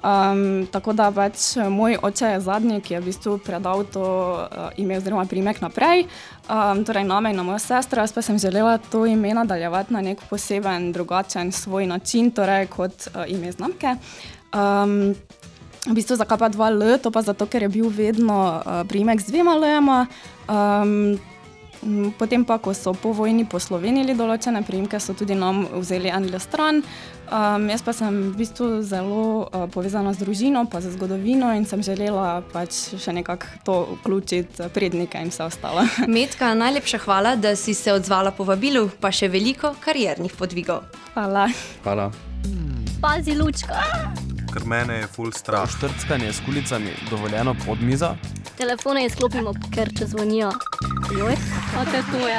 Um, 0.06 0.66
tako 0.70 0.92
da 0.92 1.08
pač 1.10 1.56
moj 1.70 1.96
oče 2.02 2.26
je 2.26 2.40
zadnji, 2.40 2.80
ki 2.80 2.94
je 2.94 3.00
v 3.00 3.04
bistvu 3.08 3.38
predal 3.42 3.82
to 3.90 4.04
uh, 4.38 4.68
ime 4.78 5.00
oziroma 5.00 5.24
primek 5.26 5.58
naprej, 5.60 6.04
um, 6.46 6.84
torej 6.86 7.02
name 7.04 7.32
in 7.32 7.36
na 7.36 7.42
mojo 7.42 7.58
sestro. 7.58 8.04
Jaz 8.04 8.14
pa 8.14 8.22
sem 8.22 8.38
želela 8.38 8.78
to 8.78 9.02
ime 9.06 9.34
nadaljevati 9.34 9.94
na 9.94 10.04
nek 10.06 10.22
poseben, 10.30 10.92
drugačen 10.92 11.50
svoj 11.52 11.90
način, 11.90 12.30
torej 12.30 12.68
kot 12.70 13.08
uh, 13.08 13.24
ime 13.26 13.50
znamke. 13.52 13.96
Um, 14.54 15.16
v 15.86 15.94
bistvu 15.98 16.16
zakaj 16.22 16.38
pa 16.38 16.48
dva 16.54 16.70
L, 16.70 16.98
to 17.02 17.10
pa 17.10 17.22
zato, 17.26 17.46
ker 17.50 17.66
je 17.66 17.74
bil 17.74 17.90
vedno 17.90 18.38
uh, 18.62 18.82
primek 18.86 19.20
z 19.20 19.34
dvema 19.34 19.58
L-jema. 19.58 20.06
Um, 20.46 21.18
Potem 22.18 22.44
pa, 22.44 22.58
ko 22.58 22.74
so 22.74 22.94
po 22.94 23.12
vojni 23.16 23.44
poslovenili 23.48 24.16
določene 24.16 24.62
primke, 24.66 25.00
so 25.00 25.14
tudi 25.16 25.36
nam 25.38 25.64
vzeli 25.74 26.10
en 26.12 26.28
le 26.32 26.40
stran. 26.42 26.82
Um, 27.26 27.66
jaz 27.72 27.82
pa 27.82 27.90
sem 27.96 28.14
v 28.30 28.36
bistvu 28.38 28.68
zelo 28.86 29.46
uh, 29.46 29.66
povezana 29.72 30.12
z 30.14 30.22
družino, 30.22 30.62
pa 30.70 30.78
z 30.80 30.94
zgodovino 30.94 31.50
in 31.58 31.66
sem 31.66 31.82
želela 31.82 32.38
pač 32.52 32.94
še 33.02 33.16
nekako 33.16 33.50
to 33.66 33.76
vključiti, 33.96 34.70
prednike 34.74 35.18
in 35.18 35.34
vse 35.34 35.48
ostalo. 35.48 35.82
Metka, 36.16 36.54
najlepša 36.54 37.02
hvala, 37.02 37.34
da 37.34 37.56
si 37.58 37.74
se 37.74 37.92
odzvala 37.92 38.30
po 38.30 38.46
vabilu, 38.46 38.86
pa 39.02 39.10
še 39.10 39.30
veliko 39.32 39.74
kariernih 39.82 40.38
podvigov. 40.38 40.86
Hvala. 41.16 41.48
Hvala. 41.82 42.10
Pazi, 43.00 43.34
lučka. 43.34 43.82
Ker 44.52 44.64
mene 44.64 45.02
je 45.02 45.06
full 45.12 45.32
strah. 45.32 45.68
Štrckanje 45.68 46.32
s 46.32 46.40
kulicami 46.46 46.94
dovoljeno 47.10 47.54
pod 47.66 47.82
mizo. 47.82 48.14
Telefone 48.56 49.04
izklopimo, 49.04 49.52
ker 49.74 49.90
če 49.98 50.06
zvonijo. 50.08 50.50
Joj, 51.18 51.34
te 51.90 52.00
to 52.08 52.20
je. 52.28 52.38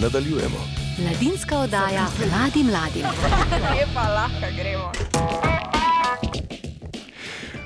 Nadaljujemo. 0.00 0.60
Mladinska 0.98 1.58
oddaja 1.58 2.04
mladi 2.20 2.64
mladim. 2.64 3.06
Je 3.78 3.86
pa 3.94 4.08
lahko 4.08 4.50
gremo. 4.56 4.92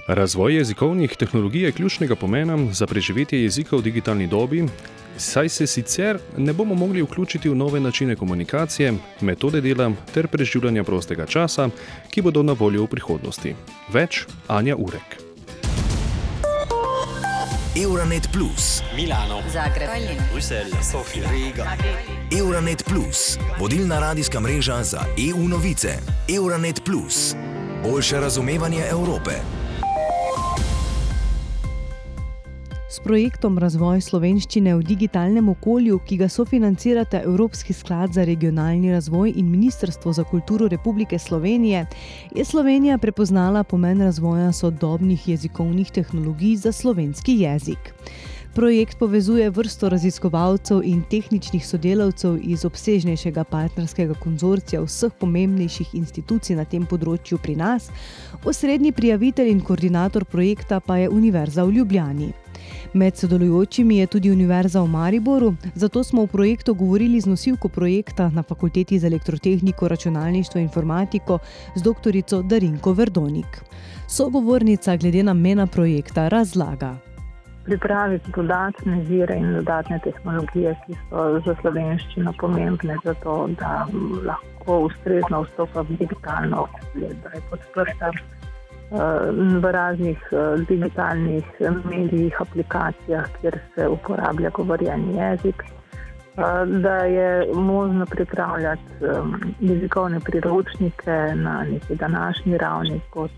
Razvoj 0.09 0.57
jezikovnih 0.57 1.17
tehnologij 1.17 1.65
je 1.65 1.73
ključnega 1.73 2.17
pomena 2.17 2.59
za 2.73 2.87
preživetje 2.87 3.43
jezika 3.43 3.77
v 3.77 3.83
digitalni 3.83 4.27
dobi, 4.27 4.65
saj 5.17 5.49
se 5.49 5.67
sicer 5.67 6.19
ne 6.37 6.53
bomo 6.53 6.75
mogli 6.75 7.03
vključiti 7.03 7.49
v 7.49 7.55
nove 7.55 7.81
načine 7.81 8.17
komunikacije, 8.17 8.95
metode 9.21 9.61
dela 9.61 9.93
ter 10.15 10.29
preživljanja 10.29 10.85
prostega 10.85 11.27
časa, 11.27 11.69
ki 12.11 12.23
bodo 12.23 12.43
na 12.43 12.53
voljo 12.53 12.85
v 12.85 12.95
prihodnosti. 12.95 13.55
Več 13.93 14.27
Anja 14.49 14.77
Urek. 14.77 15.30
Euronet 17.77 18.29
Plus, 18.33 18.83
Zagreb. 19.53 19.91
Euronet 22.39 22.85
Plus, 22.85 23.39
vodilna 23.59 24.01
radijska 24.01 24.41
mreža 24.41 24.83
za 24.83 25.01
EU 25.31 25.49
novice. 25.49 25.99
Euronet 26.29 26.85
Plus, 26.85 27.35
boljše 27.83 28.21
razumevanje 28.21 28.83
Evrope. 28.91 29.60
S 32.91 32.99
projektom 32.99 33.55
Razvoj 33.63 34.01
slovenščine 34.03 34.73
v 34.75 34.83
digitalnem 34.83 35.47
okolju, 35.53 36.01
ki 36.03 36.17
ga 36.19 36.27
sofinancirata 36.27 37.21
Evropski 37.23 37.71
sklad 37.71 38.17
za 38.17 38.25
regionalni 38.27 38.91
razvoj 38.91 39.31
in 39.39 39.47
Ministrstvo 39.47 40.11
za 40.11 40.25
kulturo 40.27 40.67
Republike 40.69 41.19
Slovenije, 41.19 41.85
je 42.35 42.45
Slovenija 42.45 42.99
prepoznala 42.99 43.63
pomen 43.63 44.03
razvoja 44.03 44.51
sodobnih 44.53 45.29
jezikovnih 45.29 45.91
tehnologij 45.91 46.57
za 46.57 46.73
slovenski 46.73 47.39
jezik. 47.45 47.95
Projekt 48.55 48.99
povezuje 48.99 49.51
vrsto 49.51 49.89
raziskovalcev 49.89 50.83
in 50.83 51.07
tehničnih 51.11 51.67
sodelavcev 51.67 52.43
iz 52.43 52.67
obsežnejšega 52.67 53.45
partnerskega 53.45 54.19
konzorcija 54.19 54.83
vseh 54.83 55.15
pomembnejših 55.21 55.95
institucij 55.95 56.59
na 56.59 56.67
tem 56.67 56.91
področju 56.91 57.39
pri 57.39 57.55
nas, 57.55 57.87
osrednji 58.43 58.91
prijavitelj 58.93 59.55
in 59.55 59.63
koordinator 59.63 60.27
projekta 60.27 60.83
pa 60.83 60.99
je 61.05 61.09
Univerza 61.09 61.63
v 61.63 61.79
Ljubljani. 61.79 62.33
Med 62.93 63.17
sodelujočimi 63.17 63.97
je 63.97 64.07
tudi 64.07 64.31
Univerza 64.31 64.81
v 64.83 64.89
Mariboru, 64.89 65.55
zato 65.75 66.03
smo 66.05 66.25
v 66.25 66.27
projektu 66.27 66.75
govorili 66.75 67.21
z 67.21 67.27
nosilko 67.27 67.69
projekta 67.69 68.31
na 68.35 68.43
Fakulteti 68.43 68.99
za 68.99 69.07
elektrotehniko, 69.07 69.89
računalništvo 69.89 70.59
in 70.59 70.65
informatiko 70.65 71.39
z 71.75 71.83
dr. 71.83 72.43
Darinko 72.43 72.93
Verdonik. 72.93 73.63
Sogovornica 74.09 74.97
glede 74.97 75.23
namena 75.23 75.67
projekta 75.67 76.29
razlaga. 76.29 76.97
Pripraviti 77.65 78.33
dodatne 78.37 79.01
vire 79.01 79.37
in 79.39 79.55
dodatne 79.55 80.01
tehnologije, 80.05 80.75
ki 80.87 80.95
so 81.11 81.41
za 81.47 81.55
slovenščino 81.61 82.33
pomembne, 82.41 82.97
zato 83.05 83.49
da 83.61 83.87
lahko 84.27 84.81
ustrezno 84.81 85.43
vstopa 85.43 85.81
v 85.81 85.97
digitalno 85.99 86.67
okolje, 86.67 87.15
da 87.23 87.29
je 87.35 87.43
podprta 87.51 88.11
v 88.91 89.71
raznih 89.73 90.19
digitalnih 90.69 91.45
medijih, 91.85 92.41
aplikacijah, 92.41 93.27
kjer 93.41 93.59
se 93.75 93.89
uporablja 93.89 94.51
govorjeni 94.51 95.17
jezik, 95.17 95.63
da 96.67 96.97
je 96.97 97.55
možno 97.55 98.07
pripravljati 98.07 98.83
jezikovne 99.61 100.21
priročnike 100.21 101.13
na 101.35 101.65
neki 101.71 101.95
današnji 101.95 102.59
ravni, 102.59 103.01
kot 103.11 103.31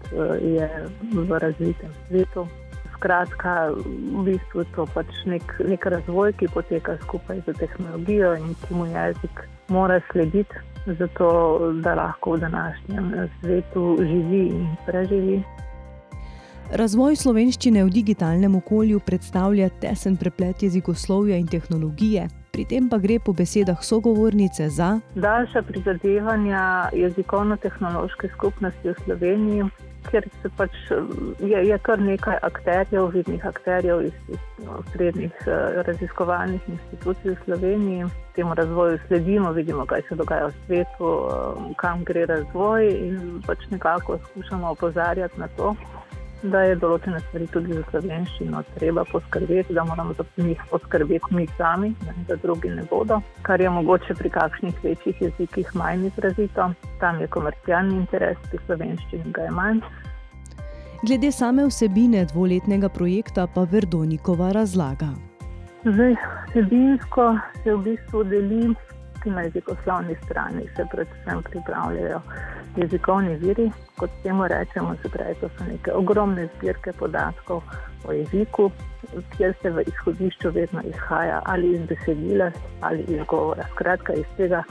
je 0.42 0.86
v 1.12 1.38
razvitem 1.38 1.90
svetu. 2.08 2.46
Skratka, 2.96 3.70
v 4.14 4.24
bistvu 4.24 4.60
je 4.60 4.66
to 4.74 4.86
pač 4.94 5.06
nek, 5.26 5.42
nek 5.68 5.86
razvoj, 5.86 6.32
ki 6.32 6.48
poteka 6.54 6.96
skupaj 7.02 7.40
z 7.46 7.52
tehnologijo 7.58 8.34
in 8.36 8.54
ki 8.54 8.74
mu 8.74 8.86
jezik 8.86 9.42
mora 9.68 10.00
slediti 10.12 10.71
zato 10.86 11.58
da 11.82 11.94
lahko 11.94 12.32
v 12.32 12.40
današnjem 12.40 13.28
svetu 13.40 13.96
živi 14.00 14.46
in 14.46 14.76
preživi. 14.86 15.42
Razvoj 16.72 17.16
slovenščine 17.16 17.84
v 17.84 17.90
digitalnem 17.92 18.54
okolju 18.56 19.00
predstavlja 19.04 19.68
tesen 19.82 20.16
preplet 20.16 20.62
jezikoslovja 20.62 21.36
in 21.36 21.46
tehnologije, 21.46 22.28
pri 22.52 22.64
tem 22.64 22.88
pa 22.88 22.96
gre 22.98 23.18
po 23.20 23.32
besedah 23.32 23.82
sogovornice 23.84 24.68
za 24.68 24.98
daljša 25.14 25.62
prizadevanja 25.68 26.88
jezikovno-tehnološke 26.92 28.28
skupnosti 28.32 28.88
v 28.88 28.94
Sloveniji 29.04 29.68
ker 30.10 30.26
se 30.42 30.50
pač, 30.56 30.74
je, 31.40 31.62
je 31.68 31.78
kar 31.86 32.00
nekaj 32.00 32.38
akterjev, 32.42 33.08
vidnih 33.14 33.46
akterjev 33.46 34.02
iz, 34.08 34.18
iz 34.28 34.42
no, 34.64 34.82
srednjih 34.92 35.32
uh, 35.46 35.80
raziskovalnih 35.86 36.68
institucij 36.68 37.34
v 37.34 37.38
Sloveniji. 37.44 38.10
Temu 38.36 38.54
razvoju 38.54 38.98
sledimo, 39.06 39.52
vidimo, 39.52 39.86
kaj 39.86 40.02
se 40.08 40.16
dogaja 40.16 40.46
v 40.46 40.54
svetu, 40.66 41.08
uh, 41.08 41.72
kam 41.76 42.04
gre 42.04 42.26
razvoj 42.26 42.88
in 42.88 43.42
pač 43.46 43.66
nekako 43.70 44.18
skušamo 44.30 44.70
opozarjati 44.76 45.40
na 45.40 45.48
to 45.56 45.74
da 46.42 46.62
je 46.66 46.76
določene 46.76 47.20
stvari 47.26 47.46
tudi 47.52 47.74
za 47.76 47.82
slovenščino 47.90 48.62
treba 48.74 49.04
poskrbeti, 49.10 49.74
da 49.74 49.84
moramo 49.84 50.14
za 50.18 50.24
njih 50.36 50.62
poskrbeti 50.70 51.34
mi 51.34 51.46
sami, 51.56 51.92
da 52.28 52.36
drugi 52.36 52.70
ne 52.70 52.84
bodo, 52.90 53.20
kar 53.46 53.60
je 53.60 53.70
mogoče 53.70 54.14
pri 54.18 54.30
kakšnih 54.30 54.84
večjih 54.84 55.22
jezikih 55.22 55.74
manj 55.78 56.06
izrazito. 56.10 56.70
Tam 57.00 57.20
je 57.20 57.26
komercialni 57.26 57.96
interes, 57.96 58.38
pri 58.50 58.62
slovenščini 58.66 59.34
ga 59.34 59.48
je 59.48 59.58
manj. 59.58 59.82
Glede 61.02 61.32
same 61.32 61.66
vsebine 61.66 62.24
dvoletnega 62.30 62.88
projekta 62.88 63.46
pa 63.46 63.66
Verdonikova 63.70 64.52
razlaga. 64.54 65.10
Zdaj, 65.82 66.14
vsebinsko 66.50 67.24
se 67.62 67.74
v 67.74 67.78
bistvu 67.88 68.22
deli 68.30 68.68
ki 69.22 69.30
na 69.30 69.42
jezikoslovni 69.42 70.16
strani 70.24 70.68
se 70.76 70.86
predvsem 70.90 71.42
pripravljajo 71.42 72.20
jezikovni 72.76 73.36
viri, 73.36 73.70
kot 73.96 74.10
temu 74.22 74.46
rečemo, 74.48 74.94
se 75.02 75.08
pravi, 75.08 75.34
to 75.40 75.48
so 75.48 75.64
neke 75.64 75.92
ogromne 75.92 76.48
zbirke 76.56 76.92
podatkov 76.92 77.62
o 78.04 78.12
jeziku, 78.12 78.70
kjer 79.36 79.54
se 79.62 79.70
v 79.70 79.82
izhodišču 79.86 80.50
vedno 80.50 80.80
izhaja 80.84 81.42
ali 81.44 81.72
iz 81.72 81.80
besedila 81.88 82.50
ali 82.80 83.02
iz 83.08 83.20
govora. 83.28 83.66
Skratka, 83.74 84.12
iz 84.12 84.26
tega, 84.36 84.62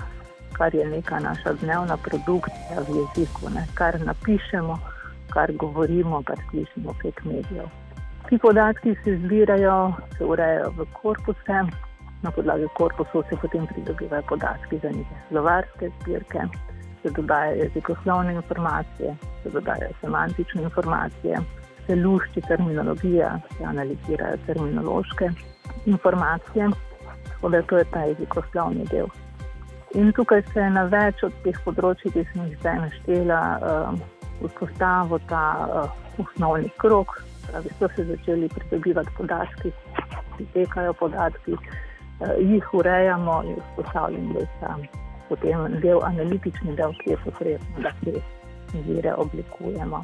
kar 0.53 0.75
je 0.75 0.85
neka 0.85 1.19
naša 1.19 1.53
dnevna 1.53 1.97
produkcija 1.97 2.81
v 2.87 2.97
jeziku, 3.01 3.49
ne? 3.55 3.67
kar 3.73 3.99
napišemo, 4.05 4.79
kar 5.29 5.51
govorimo, 5.53 6.23
kar 6.23 6.37
slišimo 6.49 6.93
prek 6.99 7.23
medijev. 7.25 7.69
Ti 8.29 8.37
podatki 8.37 8.95
se 9.03 9.17
zbirajo, 9.17 9.93
se 10.17 10.25
urejajo 10.25 10.73
v 10.77 10.85
korpuse, 11.01 11.63
na 12.23 12.31
podlagi 12.31 12.67
korpusov 12.77 13.23
se 13.29 13.35
potem 13.41 13.67
pridobivajo 13.67 14.23
podatki 14.29 14.77
za 14.83 14.89
neke 14.89 15.15
slovarske 15.29 15.89
zbirke, 16.01 16.39
se 17.01 17.09
dodajajo 17.09 17.63
jezikoslovne 17.63 18.33
informacije, 18.33 19.15
se 19.43 19.49
dodajajo 19.49 19.93
semantične 20.01 20.63
informacije, 20.63 21.37
se 21.87 21.95
lušči 21.95 22.41
terminologija, 22.41 23.39
se 23.57 23.63
analizirajo 23.63 24.37
terminološke 24.45 25.29
informacije, 25.85 26.69
tako 27.29 27.49
da 27.49 27.61
to 27.61 27.77
je 27.77 27.85
ta 27.91 27.99
jezikoslovni 27.99 28.85
del. 28.91 29.07
In 29.93 30.11
tukaj 30.15 30.41
se 30.53 30.69
na 30.69 30.85
več 30.87 31.23
od 31.23 31.33
teh 31.43 31.57
področji, 31.65 32.13
ki 32.13 32.23
sem 32.31 32.45
jih 32.47 32.59
zdaj 32.61 32.77
naštela, 32.79 33.39
uh, 33.59 33.97
vzpostavil 34.39 35.19
ta 35.27 35.41
uh, 35.65 35.97
osnovni 36.23 36.71
krok, 36.79 37.17
da 37.51 37.59
so 37.79 37.89
se 37.95 38.05
začeli 38.07 38.47
pridobivati 38.49 39.11
podatki, 39.17 39.73
pritekajo 40.37 40.93
podatki, 40.93 41.57
jih 42.39 42.73
urejamo 42.73 43.43
in 43.43 43.55
vzpostavljamo, 43.67 44.33
da 44.33 44.75
je 44.81 44.89
potem 45.29 45.79
del 45.81 46.01
analitični 46.03 46.75
del, 46.75 46.95
ki 47.03 47.13
je 47.15 47.19
potrebno, 47.25 47.83
da 47.83 47.91
te 48.03 48.81
vire 48.87 49.13
oblikujemo. 49.13 50.03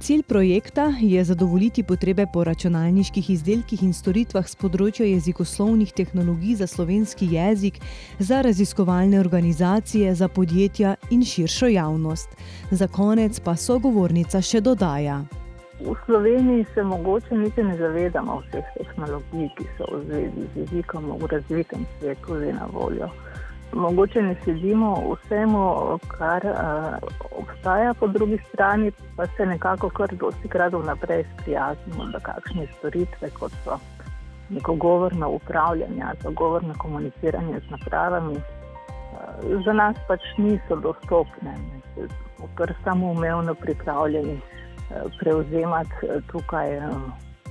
Cilj 0.00 0.22
projekta 0.22 0.92
je 1.00 1.24
zadovoljiti 1.24 1.82
potrebe 1.82 2.26
po 2.32 2.44
računalniških 2.44 3.30
izdelkih 3.30 3.82
in 3.82 3.94
storitvah 3.96 4.44
z 4.46 4.58
področja 4.60 5.06
jezikoslovnih 5.08 5.94
tehnologij 5.96 6.58
za 6.60 6.68
slovenski 6.68 7.30
jezik, 7.32 7.80
za 8.18 8.42
raziskovalne 8.44 9.18
organizacije, 9.20 10.14
za 10.14 10.28
podjetja 10.28 10.94
in 11.10 11.24
širšo 11.24 11.72
javnost. 11.72 12.36
Za 12.70 12.88
konec 12.92 13.40
pa 13.40 13.56
sogovornica 13.56 14.42
še 14.42 14.60
dodaja. 14.60 15.24
V 15.80 15.94
Sloveniji 16.04 16.66
se 16.74 16.82
mogoče 16.82 17.34
niti 17.34 17.62
ne 17.62 17.76
zavedamo 17.76 18.40
vseh 18.40 18.64
tehnologij, 18.76 19.48
ki 19.56 19.64
so 19.76 19.84
v 19.92 20.04
zvezi 20.04 20.46
z 20.54 20.56
jezikom 20.56 21.10
v 21.20 21.28
razvitem 21.28 21.84
svetu 21.98 22.38
že 22.40 22.52
na 22.52 22.68
voljo. 22.72 23.08
Mogoče 23.72 24.22
ne 24.22 24.36
sledimo 24.44 24.94
vsemu, 25.12 25.98
kar 26.08 26.46
uh, 26.46 26.96
obstaja, 27.38 27.94
po 27.94 28.08
drugi 28.08 28.38
strani 28.48 28.92
pa 29.16 29.26
se 29.26 29.46
nekako 29.46 29.90
kar 29.90 30.14
dosti 30.16 30.48
krat 30.48 30.72
vnaprej 30.72 31.24
sprijaznimo, 31.34 32.08
da 32.12 32.20
kakšne 32.20 32.66
storitve, 32.78 33.30
kot 33.30 33.52
so 33.64 33.78
neko 34.48 34.74
govorno 34.74 35.30
upravljanje 35.30 36.02
ali 36.08 36.34
govorno 36.34 36.74
komuniciranje 36.78 37.60
z 37.60 37.70
napravami, 37.70 38.36
uh, 38.36 39.64
za 39.64 39.72
nas 39.72 39.96
pač 40.08 40.24
niso 40.38 40.76
dostopne, 40.76 41.54
ker 42.56 42.74
samo 42.84 43.10
umevno 43.10 43.54
pripravljeni 43.54 44.40
prevzemati 45.18 45.90
eh, 46.02 46.20
tukaj, 46.32 46.76
eh, 46.76 46.82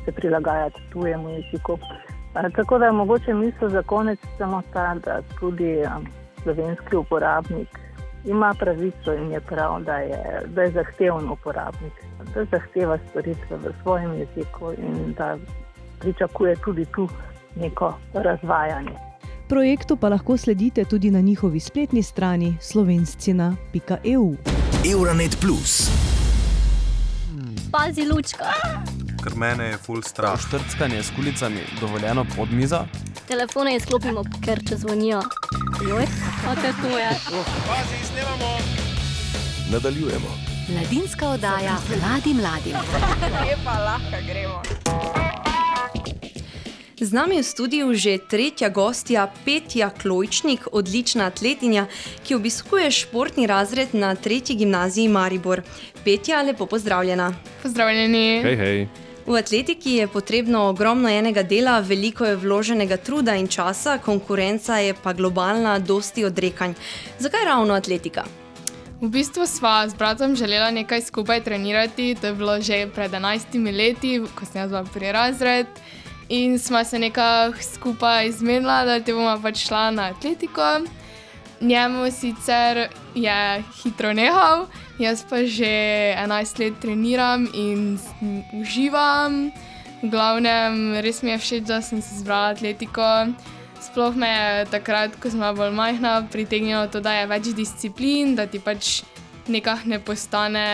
se 0.06 0.12
prilagajati 0.12 0.82
tujemu 0.94 1.30
jeziku. 1.30 1.78
Eh, 2.36 2.50
tako 2.56 2.78
da 2.78 2.86
je 2.86 2.92
mogoče 2.92 3.34
misel 3.34 3.70
za 3.70 3.82
konec 3.82 4.20
samo 4.38 4.62
ta, 4.74 4.96
da 5.06 5.22
tudi 5.40 5.84
slovenski 6.44 6.96
uporabnik 6.96 7.68
ima 8.26 8.54
pravico 8.60 9.14
in 9.14 9.32
je 9.32 9.40
prav, 9.40 9.84
da 9.84 9.98
je, 9.98 10.42
da 10.48 10.62
je 10.62 10.72
zahteven 10.72 11.30
uporabnik, 11.30 11.94
da 12.36 12.46
zahteva 12.46 12.98
storitve 13.10 13.58
v 13.58 13.74
svojem 13.82 14.14
jeziku 14.14 14.72
in 14.78 15.14
da 15.18 15.38
pričakuje 16.00 16.56
tudi 16.56 16.86
tu 16.86 17.10
neko 17.56 17.94
razvajanje. 18.14 18.92
Projektu 19.50 19.98
pa 19.98 20.10
lahko 20.10 20.38
sledite 20.38 20.86
tudi 20.86 21.12
na 21.12 21.22
njihovi 21.22 21.60
spletni 21.60 22.04
strani 22.04 22.58
slovencina.eu. 22.62 24.36
Euronet 24.92 25.38
Plus 25.42 26.15
pazi 27.78 28.06
lučka. 28.06 28.46
Ker 29.24 29.36
mene 29.36 29.64
je 29.64 29.78
full 29.78 30.02
strah. 30.04 30.40
Štrckanje 30.40 31.04
s 31.04 31.12
kulicami 31.16 31.60
dovoljeno 31.80 32.26
pod 32.36 32.52
mizo. 32.52 32.80
Telefone 33.28 33.76
izklopimo, 33.76 34.24
ker 34.46 34.62
če 34.70 34.78
zvonijo. 34.78 35.22
Joj, 35.90 36.08
pa 36.46 36.56
te 36.56 36.72
to 36.82 36.98
je. 36.98 37.10
Pazi, 37.68 38.00
snemamo. 38.12 38.58
Nadaljujemo. 39.72 40.38
Mladinska 40.70 41.30
oddaja 41.30 41.78
mladi 41.90 42.34
mladi. 42.34 42.74
Lepa, 43.44 43.80
lahko 43.80 44.26
gremo. 44.28 45.25
Z 46.96 47.12
nami 47.12 47.36
je 47.36 47.44
v 47.44 47.52
studiu 47.52 47.88
že 47.92 48.24
tretja 48.24 48.72
gostja, 48.72 49.28
Petja 49.44 49.92
Klojčnik, 49.92 50.72
odlična 50.72 51.28
atletinja, 51.28 51.92
ki 52.24 52.40
obiskuje 52.40 52.88
športni 52.88 53.44
razred 53.48 53.92
na 53.92 54.16
tretji 54.16 54.56
gimnaziji 54.56 55.12
Maribor. 55.12 55.60
Petja, 56.08 56.40
lepo 56.42 56.66
pozdravljena. 56.66 57.34
Pozdravljeni. 57.64 58.42
Hej, 58.44 58.56
hej. 58.56 58.88
V 59.28 59.36
atletiki 59.36 59.98
je 60.00 60.08
potrebno 60.08 60.70
ogromno 60.70 61.10
enega 61.10 61.44
dela, 61.44 61.80
veliko 61.80 62.26
je 62.26 62.36
vloženega 62.40 62.98
truda 62.98 63.36
in 63.36 63.48
časa, 63.52 63.98
konkurenca 63.98 64.80
je 64.80 64.96
pa 64.96 65.14
globalna, 65.14 65.80
dosti 65.80 66.24
odrekanj. 66.26 66.80
Zakaj 67.20 67.46
ravno 67.46 67.74
atletika? 67.74 68.24
V 69.02 69.12
bistvu 69.12 69.44
sva 69.44 69.84
s 69.84 69.92
bratom 69.92 70.36
želela 70.36 70.72
nekaj 70.72 71.02
skupaj 71.02 71.44
trenirati, 71.44 72.16
to 72.16 72.28
je 72.28 72.34
bilo 72.34 72.62
že 72.62 72.88
pred 72.96 73.12
11 73.12 73.76
leti, 73.78 74.22
ko 74.36 74.46
sem 74.46 74.62
jaz 74.62 74.72
bila 74.72 74.86
pri 74.94 75.12
razred. 75.12 75.68
In 76.30 76.60
smo 76.60 76.84
se 76.84 77.00
nekako 77.00 77.58
skupaj 77.62 78.32
zmenila, 78.32 78.86
da 78.86 79.00
te 79.00 79.14
bomo 79.14 79.38
pač 79.42 79.68
šla 79.68 79.92
na 79.92 80.10
atletiko. 80.10 80.82
Njemu 81.62 82.12
sicer 82.12 82.88
je 83.16 83.64
hitro 83.84 84.14
nehal, 84.14 84.66
jaz 85.00 85.24
pa 85.30 85.46
že 85.46 85.70
11 86.18 86.60
let 86.60 86.74
treniram 86.82 87.48
in 87.54 88.00
uživam. 88.62 89.52
V 90.02 90.10
glavnem, 90.10 90.98
res 91.02 91.22
mi 91.24 91.32
je 91.32 91.38
všeč, 91.38 91.64
da 91.64 91.82
sem 91.82 92.02
se 92.02 92.20
zbrala 92.20 92.54
atletiko. 92.58 93.32
Sploh 93.82 94.16
me 94.16 94.28
je 94.28 94.66
takrat, 94.74 95.16
ko 95.22 95.30
sem 95.30 95.40
bila 95.40 95.54
bolj 95.54 95.72
majhna, 95.78 96.28
pritegnilo 96.32 96.88
to, 96.88 97.00
da 97.00 97.14
je 97.22 97.28
več 97.28 97.54
disciplin, 97.56 98.36
da 98.36 98.48
ti 98.50 98.60
pač 98.60 99.04
nekaj 99.48 99.86
ne 99.86 100.02
postane 100.02 100.68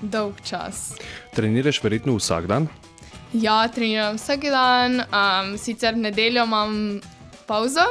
dolg 0.00 0.40
čas. 0.44 0.92
Treniraš 1.34 1.82
verjetno 1.82 2.18
vsak 2.20 2.46
dan? 2.46 2.68
Ja, 3.32 3.68
treniram 3.68 4.16
vsak 4.16 4.42
dan, 4.52 5.00
um, 5.08 5.58
sicer 5.58 5.96
nedeljo 5.96 6.44
imam 6.44 7.00
pauzo, 7.46 7.84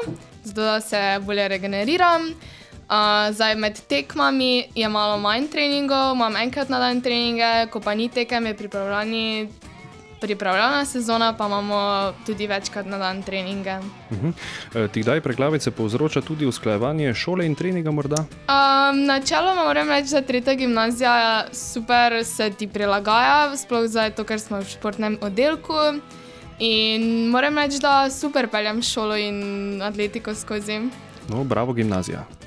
zato 0.43 0.61
da 0.61 0.81
se 0.81 1.19
bolje 1.25 1.47
regeneriram. 1.47 2.27
Uh, 2.91 3.33
zdaj 3.33 3.55
med 3.55 3.79
tekmami 3.87 4.67
je 4.75 4.89
malo 4.89 5.17
manj 5.17 5.47
treningov, 5.47 6.13
imam 6.15 6.35
enkrat 6.35 6.69
na 6.69 6.79
dan 6.79 7.01
treninge, 7.01 7.67
ko 7.71 7.79
pa 7.79 7.93
ni 7.93 8.09
tekem, 8.09 8.45
je 8.45 8.57
pripravljeni. 8.57 9.49
Pripravljena 10.21 10.85
sezona, 10.85 11.33
pa 11.37 11.45
imamo 11.45 12.13
tudi 12.25 12.47
večkrat 12.47 12.85
na 12.85 12.97
dan 12.97 13.23
treninge. 13.23 13.77
Uh 14.09 14.17
-huh. 14.17 14.87
Ti 14.91 15.01
kdaj 15.01 15.21
preglavice 15.21 15.71
povzroča 15.71 16.21
tudi 16.21 16.45
usklajevanje 16.45 17.13
šole 17.13 17.45
in 17.45 17.55
treninga? 17.55 17.89
Um, 17.89 19.05
načeloma 19.05 19.63
moram 19.63 19.89
reči, 19.89 20.09
da 20.11 20.21
tretja 20.21 20.53
gimnazija 20.53 21.45
super 21.51 22.25
se 22.25 22.49
ti 22.49 22.67
prilagaja, 22.67 23.57
sploh 23.57 23.87
zato, 23.87 24.23
ker 24.23 24.39
smo 24.39 24.59
v 24.59 24.65
športnem 24.65 25.17
oddelku. 25.21 25.73
In 26.59 27.27
moram 27.27 27.57
reči, 27.57 27.79
da 27.81 28.09
super 28.09 28.47
peljem 28.47 28.81
šolo 28.81 29.17
in 29.17 29.81
atletiko 29.81 30.35
skozi. 30.35 30.79
No, 31.29 31.43
bravo, 31.43 31.73
gimnazija. 31.73 32.40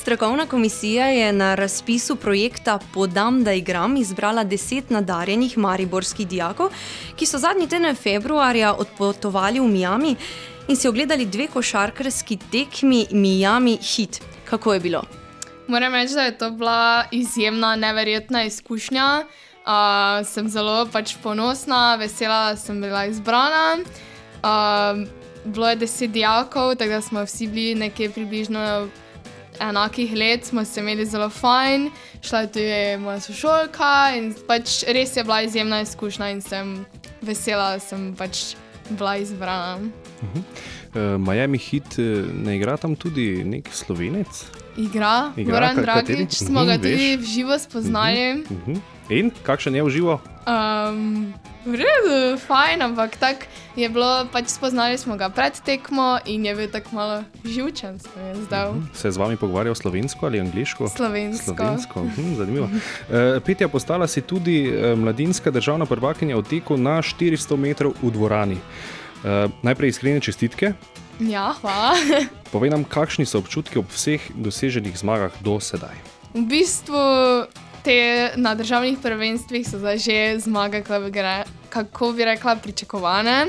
Strokovna 0.00 0.46
komisija 0.46 1.06
je 1.06 1.32
na 1.32 1.54
razpisu 1.54 2.16
projekta 2.16 2.78
Podam, 2.94 3.44
da 3.44 3.52
igram 3.52 3.96
izbrala 3.96 4.44
deset 4.44 4.90
nadarjenih 4.90 5.58
mariborskih 5.58 6.28
dijakov, 6.28 6.70
ki 7.16 7.26
so 7.26 7.38
zadnji 7.38 7.66
teden 7.68 7.96
februarja 7.96 8.72
odpotovali 8.72 9.60
v 9.60 9.66
Miami 9.68 10.14
in 10.68 10.76
si 10.76 10.88
ogledali 10.88 11.26
dve 11.26 11.46
košarkarski 11.52 12.38
tekmi 12.52 13.06
Miami 13.10 13.76
Heat. 13.76 14.22
Kako 14.50 14.74
je 14.74 14.80
bilo? 14.80 15.02
Moram 15.68 15.94
reči, 15.94 16.14
da 16.14 16.22
je 16.22 16.38
to 16.38 16.50
bila 16.50 17.04
izjemna, 17.10 17.76
neverjetna 17.76 18.44
izkušnja. 18.44 19.24
Uh, 19.26 20.26
sem 20.26 20.48
zelo 20.48 20.86
pač 20.92 21.14
ponosna, 21.22 21.96
vesela, 21.96 22.50
da 22.50 22.56
sem 22.56 22.80
bila 22.80 23.04
izbrana. 23.04 23.76
Uh, 24.40 25.04
bilo 25.44 25.68
je 25.68 25.76
deset 25.76 26.10
dijakov, 26.10 26.74
tako 26.74 26.90
da 26.90 27.00
smo 27.00 27.24
vsi 27.24 27.46
bili 27.46 27.74
nekje 27.74 28.10
približno 28.10 28.88
enakih 29.60 30.12
let, 30.14 30.44
smo 30.44 30.64
se 30.64 30.80
imeli 30.80 31.06
zelo 31.06 31.28
fajn, 31.30 31.90
šla 32.22 32.40
je 32.40 32.46
tudi 32.48 32.96
moja 32.98 33.20
sošolka 33.20 34.12
in 34.16 34.34
pač 34.46 34.84
res 34.88 35.16
je 35.16 35.24
bila 35.24 35.42
izjemna 35.42 35.80
izkušnja 35.80 36.30
in 36.30 36.40
sem 36.40 36.86
vesela, 37.22 37.72
da 37.72 37.78
sem 37.78 38.14
pač 38.16 38.54
bila 38.90 39.16
izbrana. 39.16 39.78
Uh 40.22 40.28
-huh. 40.28 40.42
uh, 41.14 41.28
Miami 41.28 41.58
Heat 41.58 41.98
ne 42.34 42.56
igra 42.56 42.76
tam 42.76 42.96
tudi 42.96 43.44
nek 43.44 43.68
slovenec? 43.72 44.26
Igra, 44.76 45.32
Igra, 45.36 45.52
Goran 45.52 45.76
Dragič, 45.76 46.32
smo 46.32 46.64
ga 46.64 46.72
Mhm, 46.72 46.82
tudi 46.82 47.16
veš. 47.16 47.20
v 47.20 47.24
živo 47.24 47.58
spoznali. 47.58 48.42
Uh 48.42 48.56
-huh. 48.66 48.80
In 49.08 49.30
kakšen 49.42 49.74
je 49.74 49.82
v 49.82 49.88
živo? 49.90 50.20
Um, 50.46 51.34
v 51.64 51.76
redu, 51.76 52.38
fajn, 52.40 52.82
ampak 52.82 53.16
tako 53.20 53.44
je 53.76 53.88
bilo, 53.88 54.24
pač 54.32 54.48
spoznali 54.48 54.96
smo 54.98 55.16
ga 55.20 55.28
pred 55.28 55.52
tekmo 55.60 56.16
in 56.24 56.44
je 56.44 56.54
bil 56.56 56.68
tako 56.72 56.90
malo 56.96 57.16
živčen, 57.44 57.98
se 57.98 58.08
je 58.16 58.34
zdel. 58.48 58.80
Se 58.94 59.08
je 59.08 59.12
z 59.12 59.20
vami 59.20 59.36
pogovarjal 59.36 59.74
slovensko 59.74 60.26
ali 60.26 60.40
angliško? 60.40 60.88
Slovensko. 60.88 61.54
Slovensko. 61.54 62.04
Hm, 62.16 62.34
zanimivo. 62.40 62.66
Uh, 62.66 63.42
Petja, 63.44 63.68
postala 63.68 64.08
si 64.08 64.20
tudi 64.20 64.72
uh, 64.72 64.98
mladinska 64.98 65.50
državna 65.50 65.86
prvakinja 65.86 66.36
v 66.36 66.42
teku 66.48 66.76
na 66.76 67.02
400 67.04 67.56
metrov 67.56 67.92
v 68.02 68.10
dvorani. 68.10 68.58
Uh, 69.20 69.52
najprej 69.62 69.92
iskrene 69.92 70.20
čestitke. 70.20 70.72
Ja, 71.20 71.52
hvala. 71.60 71.92
Povej 72.54 72.72
nam, 72.72 72.88
kakšni 72.88 73.28
so 73.28 73.44
občutki 73.44 73.78
ob 73.78 73.92
vseh 73.92 74.24
doseženih 74.32 74.96
zmagah 74.96 75.36
do 75.44 75.60
sedaj. 75.60 75.92
V 76.32 76.46
bistvu 76.48 77.04
te 77.82 78.30
na 78.36 78.54
državnih 78.54 78.98
prvenstvih 79.02 79.68
so 79.68 79.78
zdaj 79.78 79.98
že 79.98 80.38
zmage, 80.40 80.82
bi, 80.82 81.10
gre, 81.10 81.44
kako 81.68 82.12
bi 82.12 82.24
rekla, 82.24 82.56
pričakovane. 82.56 83.46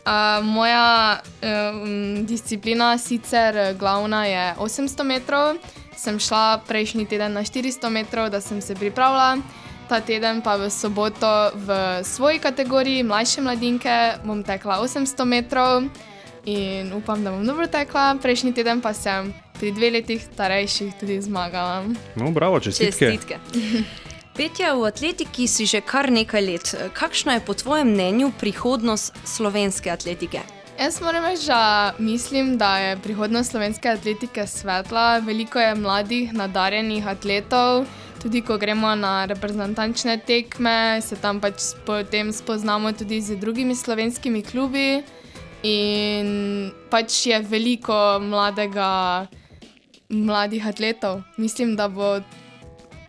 Uh, 0.00 0.44
moja 0.44 1.20
um, 1.42 2.26
disciplina, 2.26 2.98
sicer 2.98 3.76
glavna, 3.78 4.24
je 4.26 4.54
800 4.58 5.04
metrov, 5.04 5.56
sem 5.96 6.18
šla 6.18 6.60
prejšnji 6.68 7.04
teden 7.06 7.32
na 7.32 7.40
400 7.40 7.88
metrov, 7.88 8.30
da 8.30 8.40
sem 8.40 8.60
se 8.60 8.74
pripravila. 8.74 9.36
Ta 9.88 10.00
teden 10.00 10.40
pa 10.40 10.56
v 10.56 10.70
soboto 10.70 11.50
v 11.54 12.00
svoji 12.04 12.38
kategoriji, 12.38 13.02
mlajše 13.02 13.40
mladinke, 13.40 14.22
bom 14.24 14.42
tekla 14.42 14.80
800 14.80 15.24
metrov 15.24 15.82
in 16.44 16.92
upam, 16.92 17.24
da 17.24 17.30
bom 17.30 17.46
dobro 17.46 17.66
tekla. 17.66 18.16
Prejšnji 18.22 18.54
teden 18.54 18.80
pa 18.80 18.94
sem 18.94 19.34
pri 19.60 19.74
dveh 19.76 19.92
letih 19.92 20.22
starejših 20.24 20.94
tudi 21.00 21.20
zmagala. 21.20 21.84
No, 22.16 22.30
bravo, 22.32 22.60
čestitke. 22.60 23.12
Čestitke. 23.12 23.36
Petja, 24.40 24.72
v 24.72 24.88
atletiki 24.88 25.44
si 25.44 25.68
že 25.68 25.84
kar 25.84 26.08
nekaj 26.08 26.40
let. 26.40 26.66
Kakšna 26.96 27.36
je 27.36 27.44
po 27.44 27.52
tvojem 27.52 27.92
mnenju 27.92 28.32
prihodnost 28.40 29.12
slovenske 29.28 29.92
atletike? 29.92 30.40
Jaz 30.80 30.96
moram 31.04 31.24
reči, 31.28 31.44
da 31.46 31.92
mislim, 31.98 32.56
da 32.56 32.78
je 32.78 32.96
prihodnost 33.04 33.50
slovenske 33.50 33.88
atletike 33.88 34.46
svetla. 34.46 35.18
Veliko 35.18 35.60
je 35.60 35.74
mladih, 35.74 36.32
nadarjenih 36.32 37.06
atletov. 37.06 37.84
Tudi 38.22 38.40
ko 38.40 38.56
gremo 38.56 38.94
na 38.96 39.24
reprezentančne 39.24 40.16
tekme, 40.24 41.00
se 41.04 41.16
tam 41.20 41.40
pač 41.40 41.76
potem 41.84 42.32
spoznamo 42.32 42.92
tudi 42.92 43.20
z 43.20 43.36
drugimi 43.36 43.76
slovenskimi 43.76 44.42
klubi. 44.42 45.02
In 45.62 46.72
pač 46.88 47.26
je 47.26 47.42
veliko 47.44 48.16
mladega, 48.24 49.28
mladih 50.10 50.66
atletov. 50.66 51.22
Mislim, 51.36 51.76
da 51.76 51.88
bo 51.88 52.20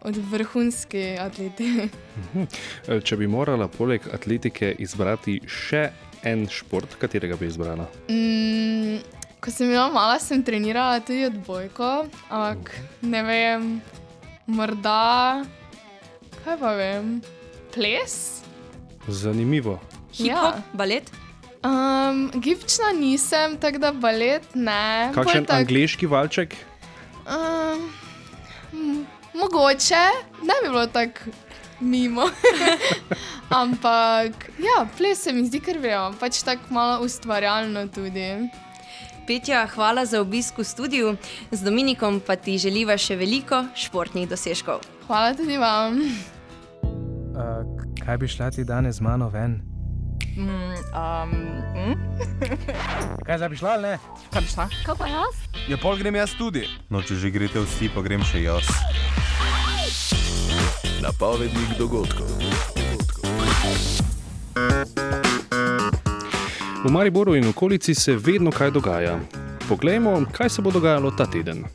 od 0.01 0.17
vrhunski 0.31 1.17
atleti. 1.19 1.89
Mhm. 2.17 2.43
Eh, 2.87 2.99
Če 3.01 3.17
bi 3.17 3.27
morala 3.27 3.67
poleg 3.67 4.01
atletike 4.13 4.75
izbrati 4.79 5.39
še 5.47 5.89
en 6.23 6.47
šport, 6.49 6.95
katerega 6.99 7.37
bi 7.37 7.47
izbrala? 7.47 7.85
Mm, 8.09 8.99
ko 9.41 9.51
sem 9.51 9.69
bila 9.69 9.87
mala, 9.89 10.19
sem 10.19 10.43
trenirala 10.43 10.99
tudi 10.99 11.25
odbojko, 11.25 11.91
ampak 12.29 12.73
ne 13.01 13.23
vem, 13.23 13.69
morda, 14.45 15.45
kaj 16.43 16.57
pa 16.59 16.73
vem, 16.77 17.21
ples? 17.73 18.41
Zanimivo. 19.07 19.79
Hip-hop, 20.13 20.59
balet? 20.73 21.09
Um, 21.63 22.27
gibčna 22.41 22.91
nisem, 22.97 23.57
tako 23.57 23.77
da 23.77 23.91
balet 23.93 24.45
ne. 24.55 25.09
Kakšen 25.13 25.45
tak- 25.45 25.61
angliški 25.61 26.09
valček? 26.09 26.57
Mogoče, 29.41 30.05
ne 30.41 30.53
bi 30.63 30.69
bilo 30.69 30.85
tako 30.87 31.19
mimo. 31.79 32.21
Ampak, 33.61 34.49
ja, 34.59 34.87
ples 34.97 35.23
se 35.23 35.33
mi 35.33 35.45
zdi 35.47 35.59
kar 35.59 35.79
vredno, 35.81 36.13
pač 36.19 36.43
tako 36.45 36.73
malo 36.73 36.99
ustvarjalno 37.05 37.87
tudi. 37.87 38.27
Petja, 39.27 39.65
hvala 39.75 40.05
za 40.05 40.21
obisk 40.21 40.57
v 40.57 40.65
studiu, 40.65 41.15
z 41.51 41.63
Dominikom 41.63 42.21
pa 42.21 42.35
ti 42.35 42.57
želiva 42.61 42.97
še 42.97 43.17
veliko 43.17 43.63
športnih 43.75 44.29
dosežkov. 44.29 44.85
Hvala 45.07 45.33
tudi 45.33 45.57
vam. 45.57 46.01
Uh, 47.33 47.65
kaj 48.05 48.17
bi 48.21 48.29
šla 48.29 48.51
ti 48.53 48.63
danes 48.63 49.01
z 49.01 49.05
mano 49.05 49.29
ven? 49.29 49.70
Mm, 50.37 50.75
um, 50.95 51.29
mm? 51.75 51.95
Kaj 53.25 53.37
zdaj 53.37 53.49
bi 53.49 53.57
šla 53.57 53.69
ali 53.69 53.81
ne? 53.81 53.97
Kaj 54.33 54.41
bi 54.41 54.47
šla? 54.47 54.69
Kaj 54.85 54.95
pa 54.97 55.07
jaz? 55.07 55.35
Ja, 55.67 55.77
pol 55.77 55.97
grem 55.97 56.15
jaz 56.15 56.35
tudi. 56.37 56.63
No, 56.89 57.01
če 57.01 57.15
že 57.15 57.31
greste 57.31 57.59
vsi, 57.59 57.89
pa 57.91 58.01
grem 58.01 58.23
še 58.23 58.43
jaz. 58.45 58.69
Napovednik 61.03 61.75
dogodkov. 61.77 62.31
V 66.81 66.89
Mariboru 66.89 67.35
in 67.35 67.47
okolici 67.49 67.95
se 67.95 68.15
vedno 68.15 68.51
kaj 68.51 68.71
dogaja. 68.71 69.19
Poglejmo, 69.69 70.25
kaj 70.31 70.49
se 70.49 70.61
bo 70.61 70.71
dogajalo 70.71 71.11
ta 71.11 71.25
teden. 71.25 71.65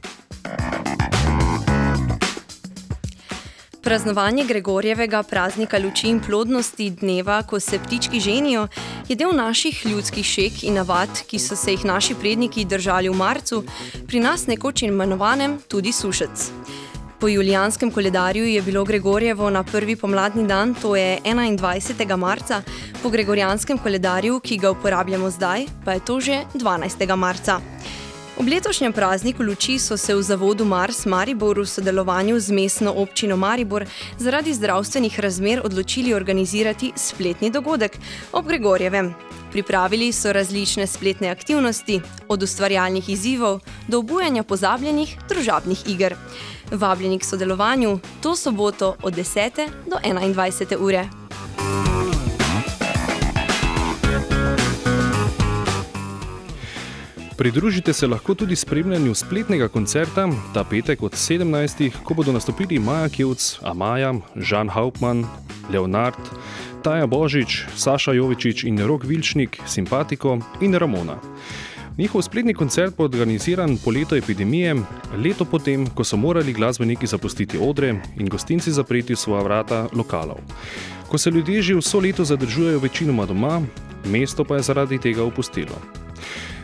Praznovanje 3.86 4.44
Gregorjevega 4.44 5.20
praznika 5.22 5.78
luči 5.78 6.08
in 6.10 6.16
plodnosti, 6.20 6.88
dneva, 6.90 7.36
ko 7.46 7.60
se 7.60 7.78
ptički 7.78 8.18
ženijo, 8.20 8.64
je 9.08 9.14
del 9.14 9.30
naših 9.30 9.84
ljudskih 9.86 10.26
šek 10.26 10.64
in 10.66 10.74
navad, 10.74 11.20
ki 11.30 11.38
so 11.38 11.54
se 11.56 11.70
jih 11.70 11.84
naši 11.86 12.16
predniki 12.18 12.64
držali 12.64 13.08
v 13.08 13.14
marcu, 13.14 13.60
pri 14.08 14.20
nas 14.24 14.48
nekoč 14.50 14.82
imenovanem 14.82 15.60
tudi 15.68 15.92
sušec. 15.92 16.48
Po 17.20 17.28
julijanskem 17.28 17.92
koledarju 17.94 18.44
je 18.46 18.62
bilo 18.62 18.84
Gregorjevo 18.84 19.50
na 19.50 19.62
prvi 19.62 19.96
pomladni 19.96 20.48
dan, 20.48 20.74
to 20.74 20.96
je 20.96 21.20
21. 21.24 22.16
marca, 22.16 22.62
po 23.02 23.10
gregorijanskem 23.10 23.78
koledarju, 23.78 24.40
ki 24.40 24.58
ga 24.58 24.70
uporabljamo 24.70 25.30
zdaj, 25.30 25.66
pa 25.84 25.92
je 25.92 26.04
to 26.04 26.20
že 26.20 26.42
12. 26.54 27.16
marca. 27.16 27.60
Ob 28.36 28.48
letošnjem 28.48 28.92
prazniku 28.92 29.42
luči 29.42 29.78
so 29.78 29.96
se 29.96 30.14
v 30.14 30.22
zavodu 30.22 30.64
Mars 30.64 31.06
Maribor 31.06 31.56
v 31.58 31.64
sodelovanju 31.66 32.40
z 32.40 32.52
mestno 32.52 32.92
občino 32.92 33.36
Maribor 33.36 33.86
zaradi 34.18 34.54
zdravstvenih 34.54 35.20
razmer 35.20 35.60
odločili 35.64 36.14
organizirati 36.14 36.92
spletni 36.96 37.50
dogodek 37.50 37.96
ob 38.32 38.46
Gregorjevem. 38.46 39.14
Pripravili 39.52 40.12
so 40.12 40.32
različne 40.32 40.86
spletne 40.86 41.28
aktivnosti, 41.28 42.00
od 42.28 42.42
ustvarjalnih 42.42 43.08
izzivov 43.08 43.60
do 43.88 43.98
obujanja 43.98 44.42
pozabljenih 44.42 45.16
družabnih 45.28 45.88
iger. 45.88 46.14
Vabljeni 46.70 47.18
k 47.18 47.24
sodelovanju 47.24 48.00
to 48.22 48.36
soboto 48.36 48.96
od 49.02 49.14
10. 49.16 49.68
do 49.86 49.96
21. 49.96 50.76
ure. 50.80 51.08
Pridružite 57.38 57.92
se 57.92 58.06
lahko 58.06 58.34
tudi 58.34 58.56
spremljanju 58.56 59.14
spletnega 59.14 59.68
koncerta 59.68 60.28
ta 60.54 60.64
petek 60.64 61.02
od 61.02 61.12
17. 61.12 61.90
ko 62.04 62.14
bodo 62.14 62.32
nastopili 62.32 62.78
Maja 62.78 63.08
Kjevc, 63.08 63.58
Amaja, 63.62 64.14
Žan 64.36 64.68
Hauptmann, 64.68 65.24
Leonard, 65.72 66.16
Taja 66.82 67.06
Božič, 67.06 67.64
Saša 67.76 68.12
Jovičič 68.12 68.64
in 68.64 68.78
Rok 68.78 69.04
Vilčnik, 69.04 69.60
Simpatiko 69.66 70.38
in 70.60 70.74
Ramona. 70.74 71.18
Njihov 71.98 72.22
spletni 72.22 72.54
koncert 72.54 72.96
bo 72.96 73.04
organiziran 73.04 73.76
po 73.84 73.90
letu 73.90 74.16
epidemije, 74.16 74.74
leto 75.16 75.44
potem, 75.44 75.86
ko 75.86 76.04
so 76.04 76.16
morali 76.16 76.52
glasbeniki 76.52 77.06
zapustiti 77.06 77.58
odre 77.60 77.94
in 78.16 78.28
gostinci 78.28 78.72
zapreti 78.72 79.16
svoja 79.16 79.42
vrata 79.42 79.88
lokalov. 79.92 80.38
Ko 81.08 81.18
se 81.18 81.30
ljudje 81.30 81.62
že 81.62 81.74
vso 81.74 82.00
leto 82.00 82.24
zadržujejo 82.24 82.78
večinoma 82.78 83.26
doma, 83.26 83.60
mesto 84.04 84.44
pa 84.44 84.56
je 84.56 84.62
zaradi 84.62 84.98
tega 84.98 85.24
opustilo. 85.24 85.76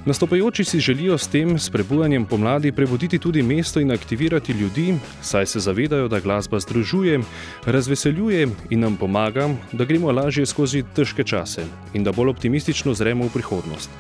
Nastopajoči 0.04 0.64
si 0.64 0.80
želijo 0.80 1.18
s 1.18 1.28
tem 1.28 1.58
sprebujanjem 1.58 2.24
pomladi 2.26 2.72
prebuditi 2.72 3.18
tudi 3.18 3.42
mesto 3.42 3.80
in 3.80 3.92
aktivirati 3.92 4.52
ljudi, 4.52 4.94
saj 5.20 5.46
se 5.46 5.60
zavedajo, 5.60 6.08
da 6.08 6.20
glasba 6.20 6.60
združuje, 6.60 7.20
razveseljuje 7.66 8.48
in 8.70 8.80
nam 8.80 8.96
pomaga, 8.96 9.48
da 9.72 9.84
gremo 9.84 10.12
lažje 10.12 10.46
skozi 10.46 10.82
težke 10.94 11.24
čase 11.24 11.62
in 11.94 12.04
da 12.04 12.12
bolj 12.12 12.28
optimistično 12.28 12.94
zremo 12.94 13.24
v 13.24 13.30
prihodnost. 13.30 13.90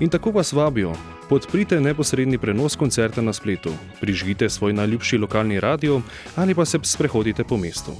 In 0.00 0.10
tako 0.10 0.30
vas 0.30 0.52
vabijo, 0.52 0.92
podprite 1.28 1.80
neposredni 1.80 2.38
prenos 2.38 2.76
koncerta 2.76 3.22
na 3.22 3.32
spletu, 3.32 3.72
prižgite 4.00 4.50
svoj 4.50 4.72
najljubši 4.72 5.18
lokalni 5.18 5.60
radio 5.60 6.02
ali 6.36 6.54
pa 6.54 6.64
se 6.64 6.78
sprehodite 6.82 7.44
po 7.44 7.56
mestu. 7.56 7.92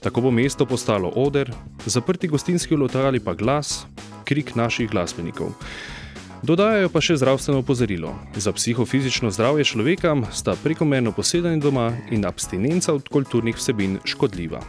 Tako 0.00 0.20
bo 0.20 0.30
mesto 0.30 0.66
postalo 0.66 1.12
oder, 1.14 1.52
zaprti 1.86 2.28
gostinski 2.28 2.76
lokali 2.76 3.20
pa 3.20 3.34
glas, 3.34 3.86
krik 4.24 4.54
naših 4.54 4.90
glasbenikov. 4.90 5.54
Dodajajo 6.44 6.90
pa 6.92 7.00
še 7.00 7.14
zdravstveno 7.16 7.62
opozorilo. 7.62 8.10
Za 8.36 8.52
psihofizično 8.52 9.30
zdravje 9.32 9.64
človeka 9.64 10.12
sta 10.28 10.52
prekomerno 10.60 11.14
posedanje 11.16 11.56
doma 11.56 11.86
in 12.12 12.28
abstinenca 12.28 12.92
od 12.92 13.08
kulturnih 13.08 13.56
vsebin 13.56 13.96
škodljiva. 14.04 14.60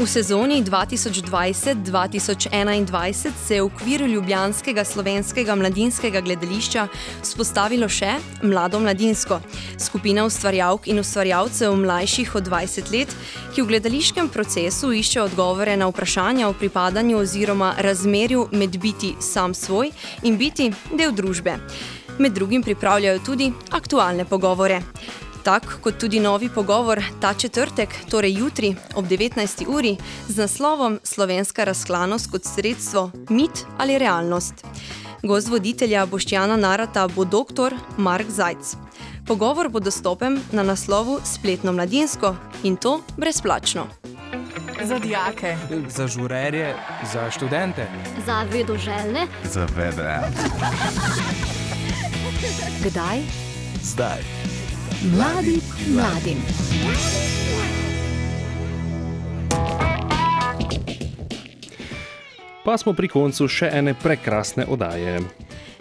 V 0.00 0.08
sezoni 0.08 0.64
2020-2021 0.64 3.32
se 3.46 3.54
je 3.54 3.62
v 3.62 3.64
okviru 3.64 4.06
Ljubljanskega 4.06 4.84
slovenskega 4.84 5.54
mladinskega 5.54 6.20
gledališča 6.24 6.88
spostavilo 7.22 7.88
še 7.88 8.16
Mlado 8.40 8.80
mladinsko, 8.80 9.40
skupina 9.76 10.24
ustvarjalk 10.24 10.88
in 10.88 10.98
ustvarjalcev 11.04 11.76
mlajših 11.76 12.34
od 12.34 12.48
20 12.48 12.92
let, 12.96 13.12
ki 13.52 13.60
v 13.60 13.66
gledališkem 13.74 14.32
procesu 14.32 14.88
išče 14.96 15.20
odgovore 15.28 15.76
na 15.76 15.84
vprašanja 15.92 16.48
o 16.48 16.56
pripadanju 16.56 17.20
oziroma 17.20 17.76
razmerju 17.76 18.48
med 18.52 18.80
biti 18.80 19.14
sam 19.20 19.52
svoj 19.54 19.92
in 20.24 20.40
biti 20.40 20.72
del 20.96 21.12
družbe. 21.12 21.60
Med 22.18 22.32
drugim 22.32 22.62
pripravljajo 22.64 23.18
tudi 23.20 23.52
aktualne 23.76 24.24
pogovore. 24.24 24.80
Tak 25.42 25.80
kot 25.80 25.98
tudi 25.98 26.20
novi 26.20 26.48
pogovor 26.54 27.02
ta 27.20 27.34
četrtek, 27.34 27.88
torej 28.10 28.34
jutri 28.38 28.74
ob 28.94 29.04
19. 29.04 29.66
uri, 29.68 29.96
z 30.28 30.36
naslovom 30.36 30.98
Slovenska 31.02 31.64
razklanost 31.64 32.30
kot 32.30 32.44
sredstvo, 32.44 33.10
mit 33.28 33.64
ali 33.78 33.98
realnost. 33.98 34.54
Gost 35.22 35.48
voditelja 35.48 36.06
Boštjana 36.06 36.56
Narata 36.56 37.08
bo 37.08 37.24
dr. 37.24 37.74
Mark 37.96 38.28
Zajc. 38.28 38.76
Pogovor 39.26 39.68
bo 39.68 39.80
dostopen 39.80 40.40
na 40.52 40.62
naslovu 40.62 41.20
Spletno 41.24 41.72
mladinsko 41.72 42.36
in 42.62 42.76
to 42.76 43.00
brezplačno. 43.16 43.86
Za 44.84 44.98
dijake, 44.98 45.56
za 45.88 46.06
žurerje, 46.06 46.74
za 47.12 47.30
študente, 47.30 47.86
Za 48.26 48.42
vedoželjne. 48.42 49.26
Za 49.44 49.66
vedre. 49.76 50.20
Kdaj? 52.84 53.18
Zdaj. 53.82 54.49
Mladi 55.02 55.60
mladim. 55.88 56.36
Pa 62.64 62.78
smo 62.78 62.92
pri 62.92 63.08
koncu 63.08 63.46
še 63.48 63.70
ene 63.72 63.94
prekrasne 63.96 64.66
oddaje. 64.68 65.22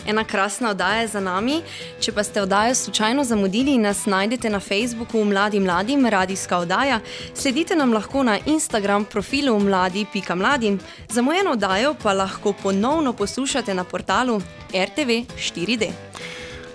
Ena 0.08 0.24
krasna 0.24 0.70
oddaja 0.72 1.02
je 1.02 1.10
za 1.12 1.20
nami. 1.20 1.58
Če 2.00 2.14
pa 2.16 2.24
ste 2.24 2.42
oddajo 2.42 2.76
slučajno 2.76 3.26
zamudili, 3.28 3.76
nas 3.78 4.06
najdete 4.06 4.50
na 4.50 4.62
Facebooku 4.64 5.26
Mladi 5.28 5.60
Mladim, 5.60 6.08
radijska 6.08 6.62
oddaja. 6.64 7.02
Sledite 7.36 7.76
nam 7.76 7.92
lahko 7.94 8.24
na 8.24 8.38
Instagram 8.46 9.04
profilu 9.06 9.60
mladi.mladim. 9.60 10.80
Za 11.10 11.22
mojo 11.22 11.52
oddajo 11.52 11.92
pa 12.04 12.14
lahko 12.14 12.56
ponovno 12.64 13.14
poslušate 13.14 13.74
na 13.74 13.84
portalu 13.84 14.40
RTV 14.72 15.20
4D. 15.36 15.92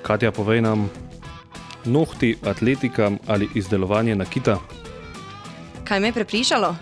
Katja, 0.05 0.33
povej 0.33 0.61
nam, 0.61 0.91
nohti, 1.85 2.37
atletika 2.45 3.11
ali 3.27 3.49
izdelovanje 3.55 4.17
nakita? 4.17 4.59
Kaj 5.85 6.01
me 6.01 6.09
je 6.09 6.13
prepričalo? 6.13 6.77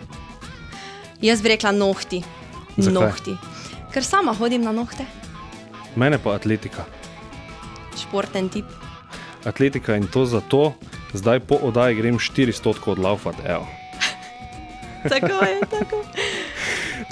Jaz 1.21 1.43
bi 1.43 1.49
rekla 1.49 1.73
nohti. 1.73 2.23
Zakaj? 2.77 3.03
Nohti. 3.03 3.37
Ker 3.93 4.05
sama 4.05 4.33
hodim 4.35 4.63
na 4.63 4.73
nohte, 4.73 5.05
Mene 5.97 6.19
pa 6.19 6.35
atletika. 6.35 6.85
športen 8.03 8.49
tip. 8.49 8.65
Atletika 9.45 9.97
in 9.97 10.07
to 10.07 10.25
zato, 10.27 10.73
zdaj 11.13 11.41
po 11.41 11.55
oddaji 11.55 11.95
grem 11.95 12.19
400 12.19 12.75
od 12.87 12.99
laufat. 12.99 13.35
Evo. 13.45 13.67
Tako 15.09 15.45
je, 15.45 15.61
tako. 15.71 16.05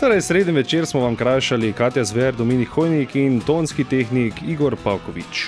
Torej, 0.00 0.20
sredi 0.22 0.52
večer 0.52 0.86
smo 0.86 1.00
vam 1.00 1.16
krajšali 1.16 1.72
Katja 1.72 2.04
Zver, 2.04 2.34
Dominik 2.34 2.68
Hojnik 2.68 3.14
in 3.16 3.40
tonski 3.40 3.84
tehnik 3.84 4.34
Igor 4.46 4.76
Pavkovič. 4.84 5.46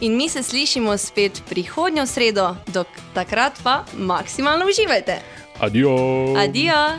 In 0.00 0.16
mi 0.16 0.28
se 0.28 0.42
slišimo 0.42 0.96
spet 0.98 1.42
prihodnjo 1.48 2.06
sredo, 2.06 2.56
do 2.66 2.84
takrat 3.14 3.52
pa 3.62 3.84
maksimalno 3.96 4.66
uživajte. 4.66 5.20
Adijo! 5.60 5.96
Adijo! 6.36 6.98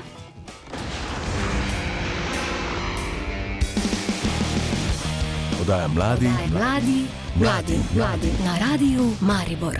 Oddaja 5.61 5.87
mladi, 5.87 6.29
Mladi, 6.53 7.05
mladi, 7.35 7.79
mladi 7.95 8.31
na 8.45 8.57
radiju 8.71 9.11
Maribor. 9.21 9.79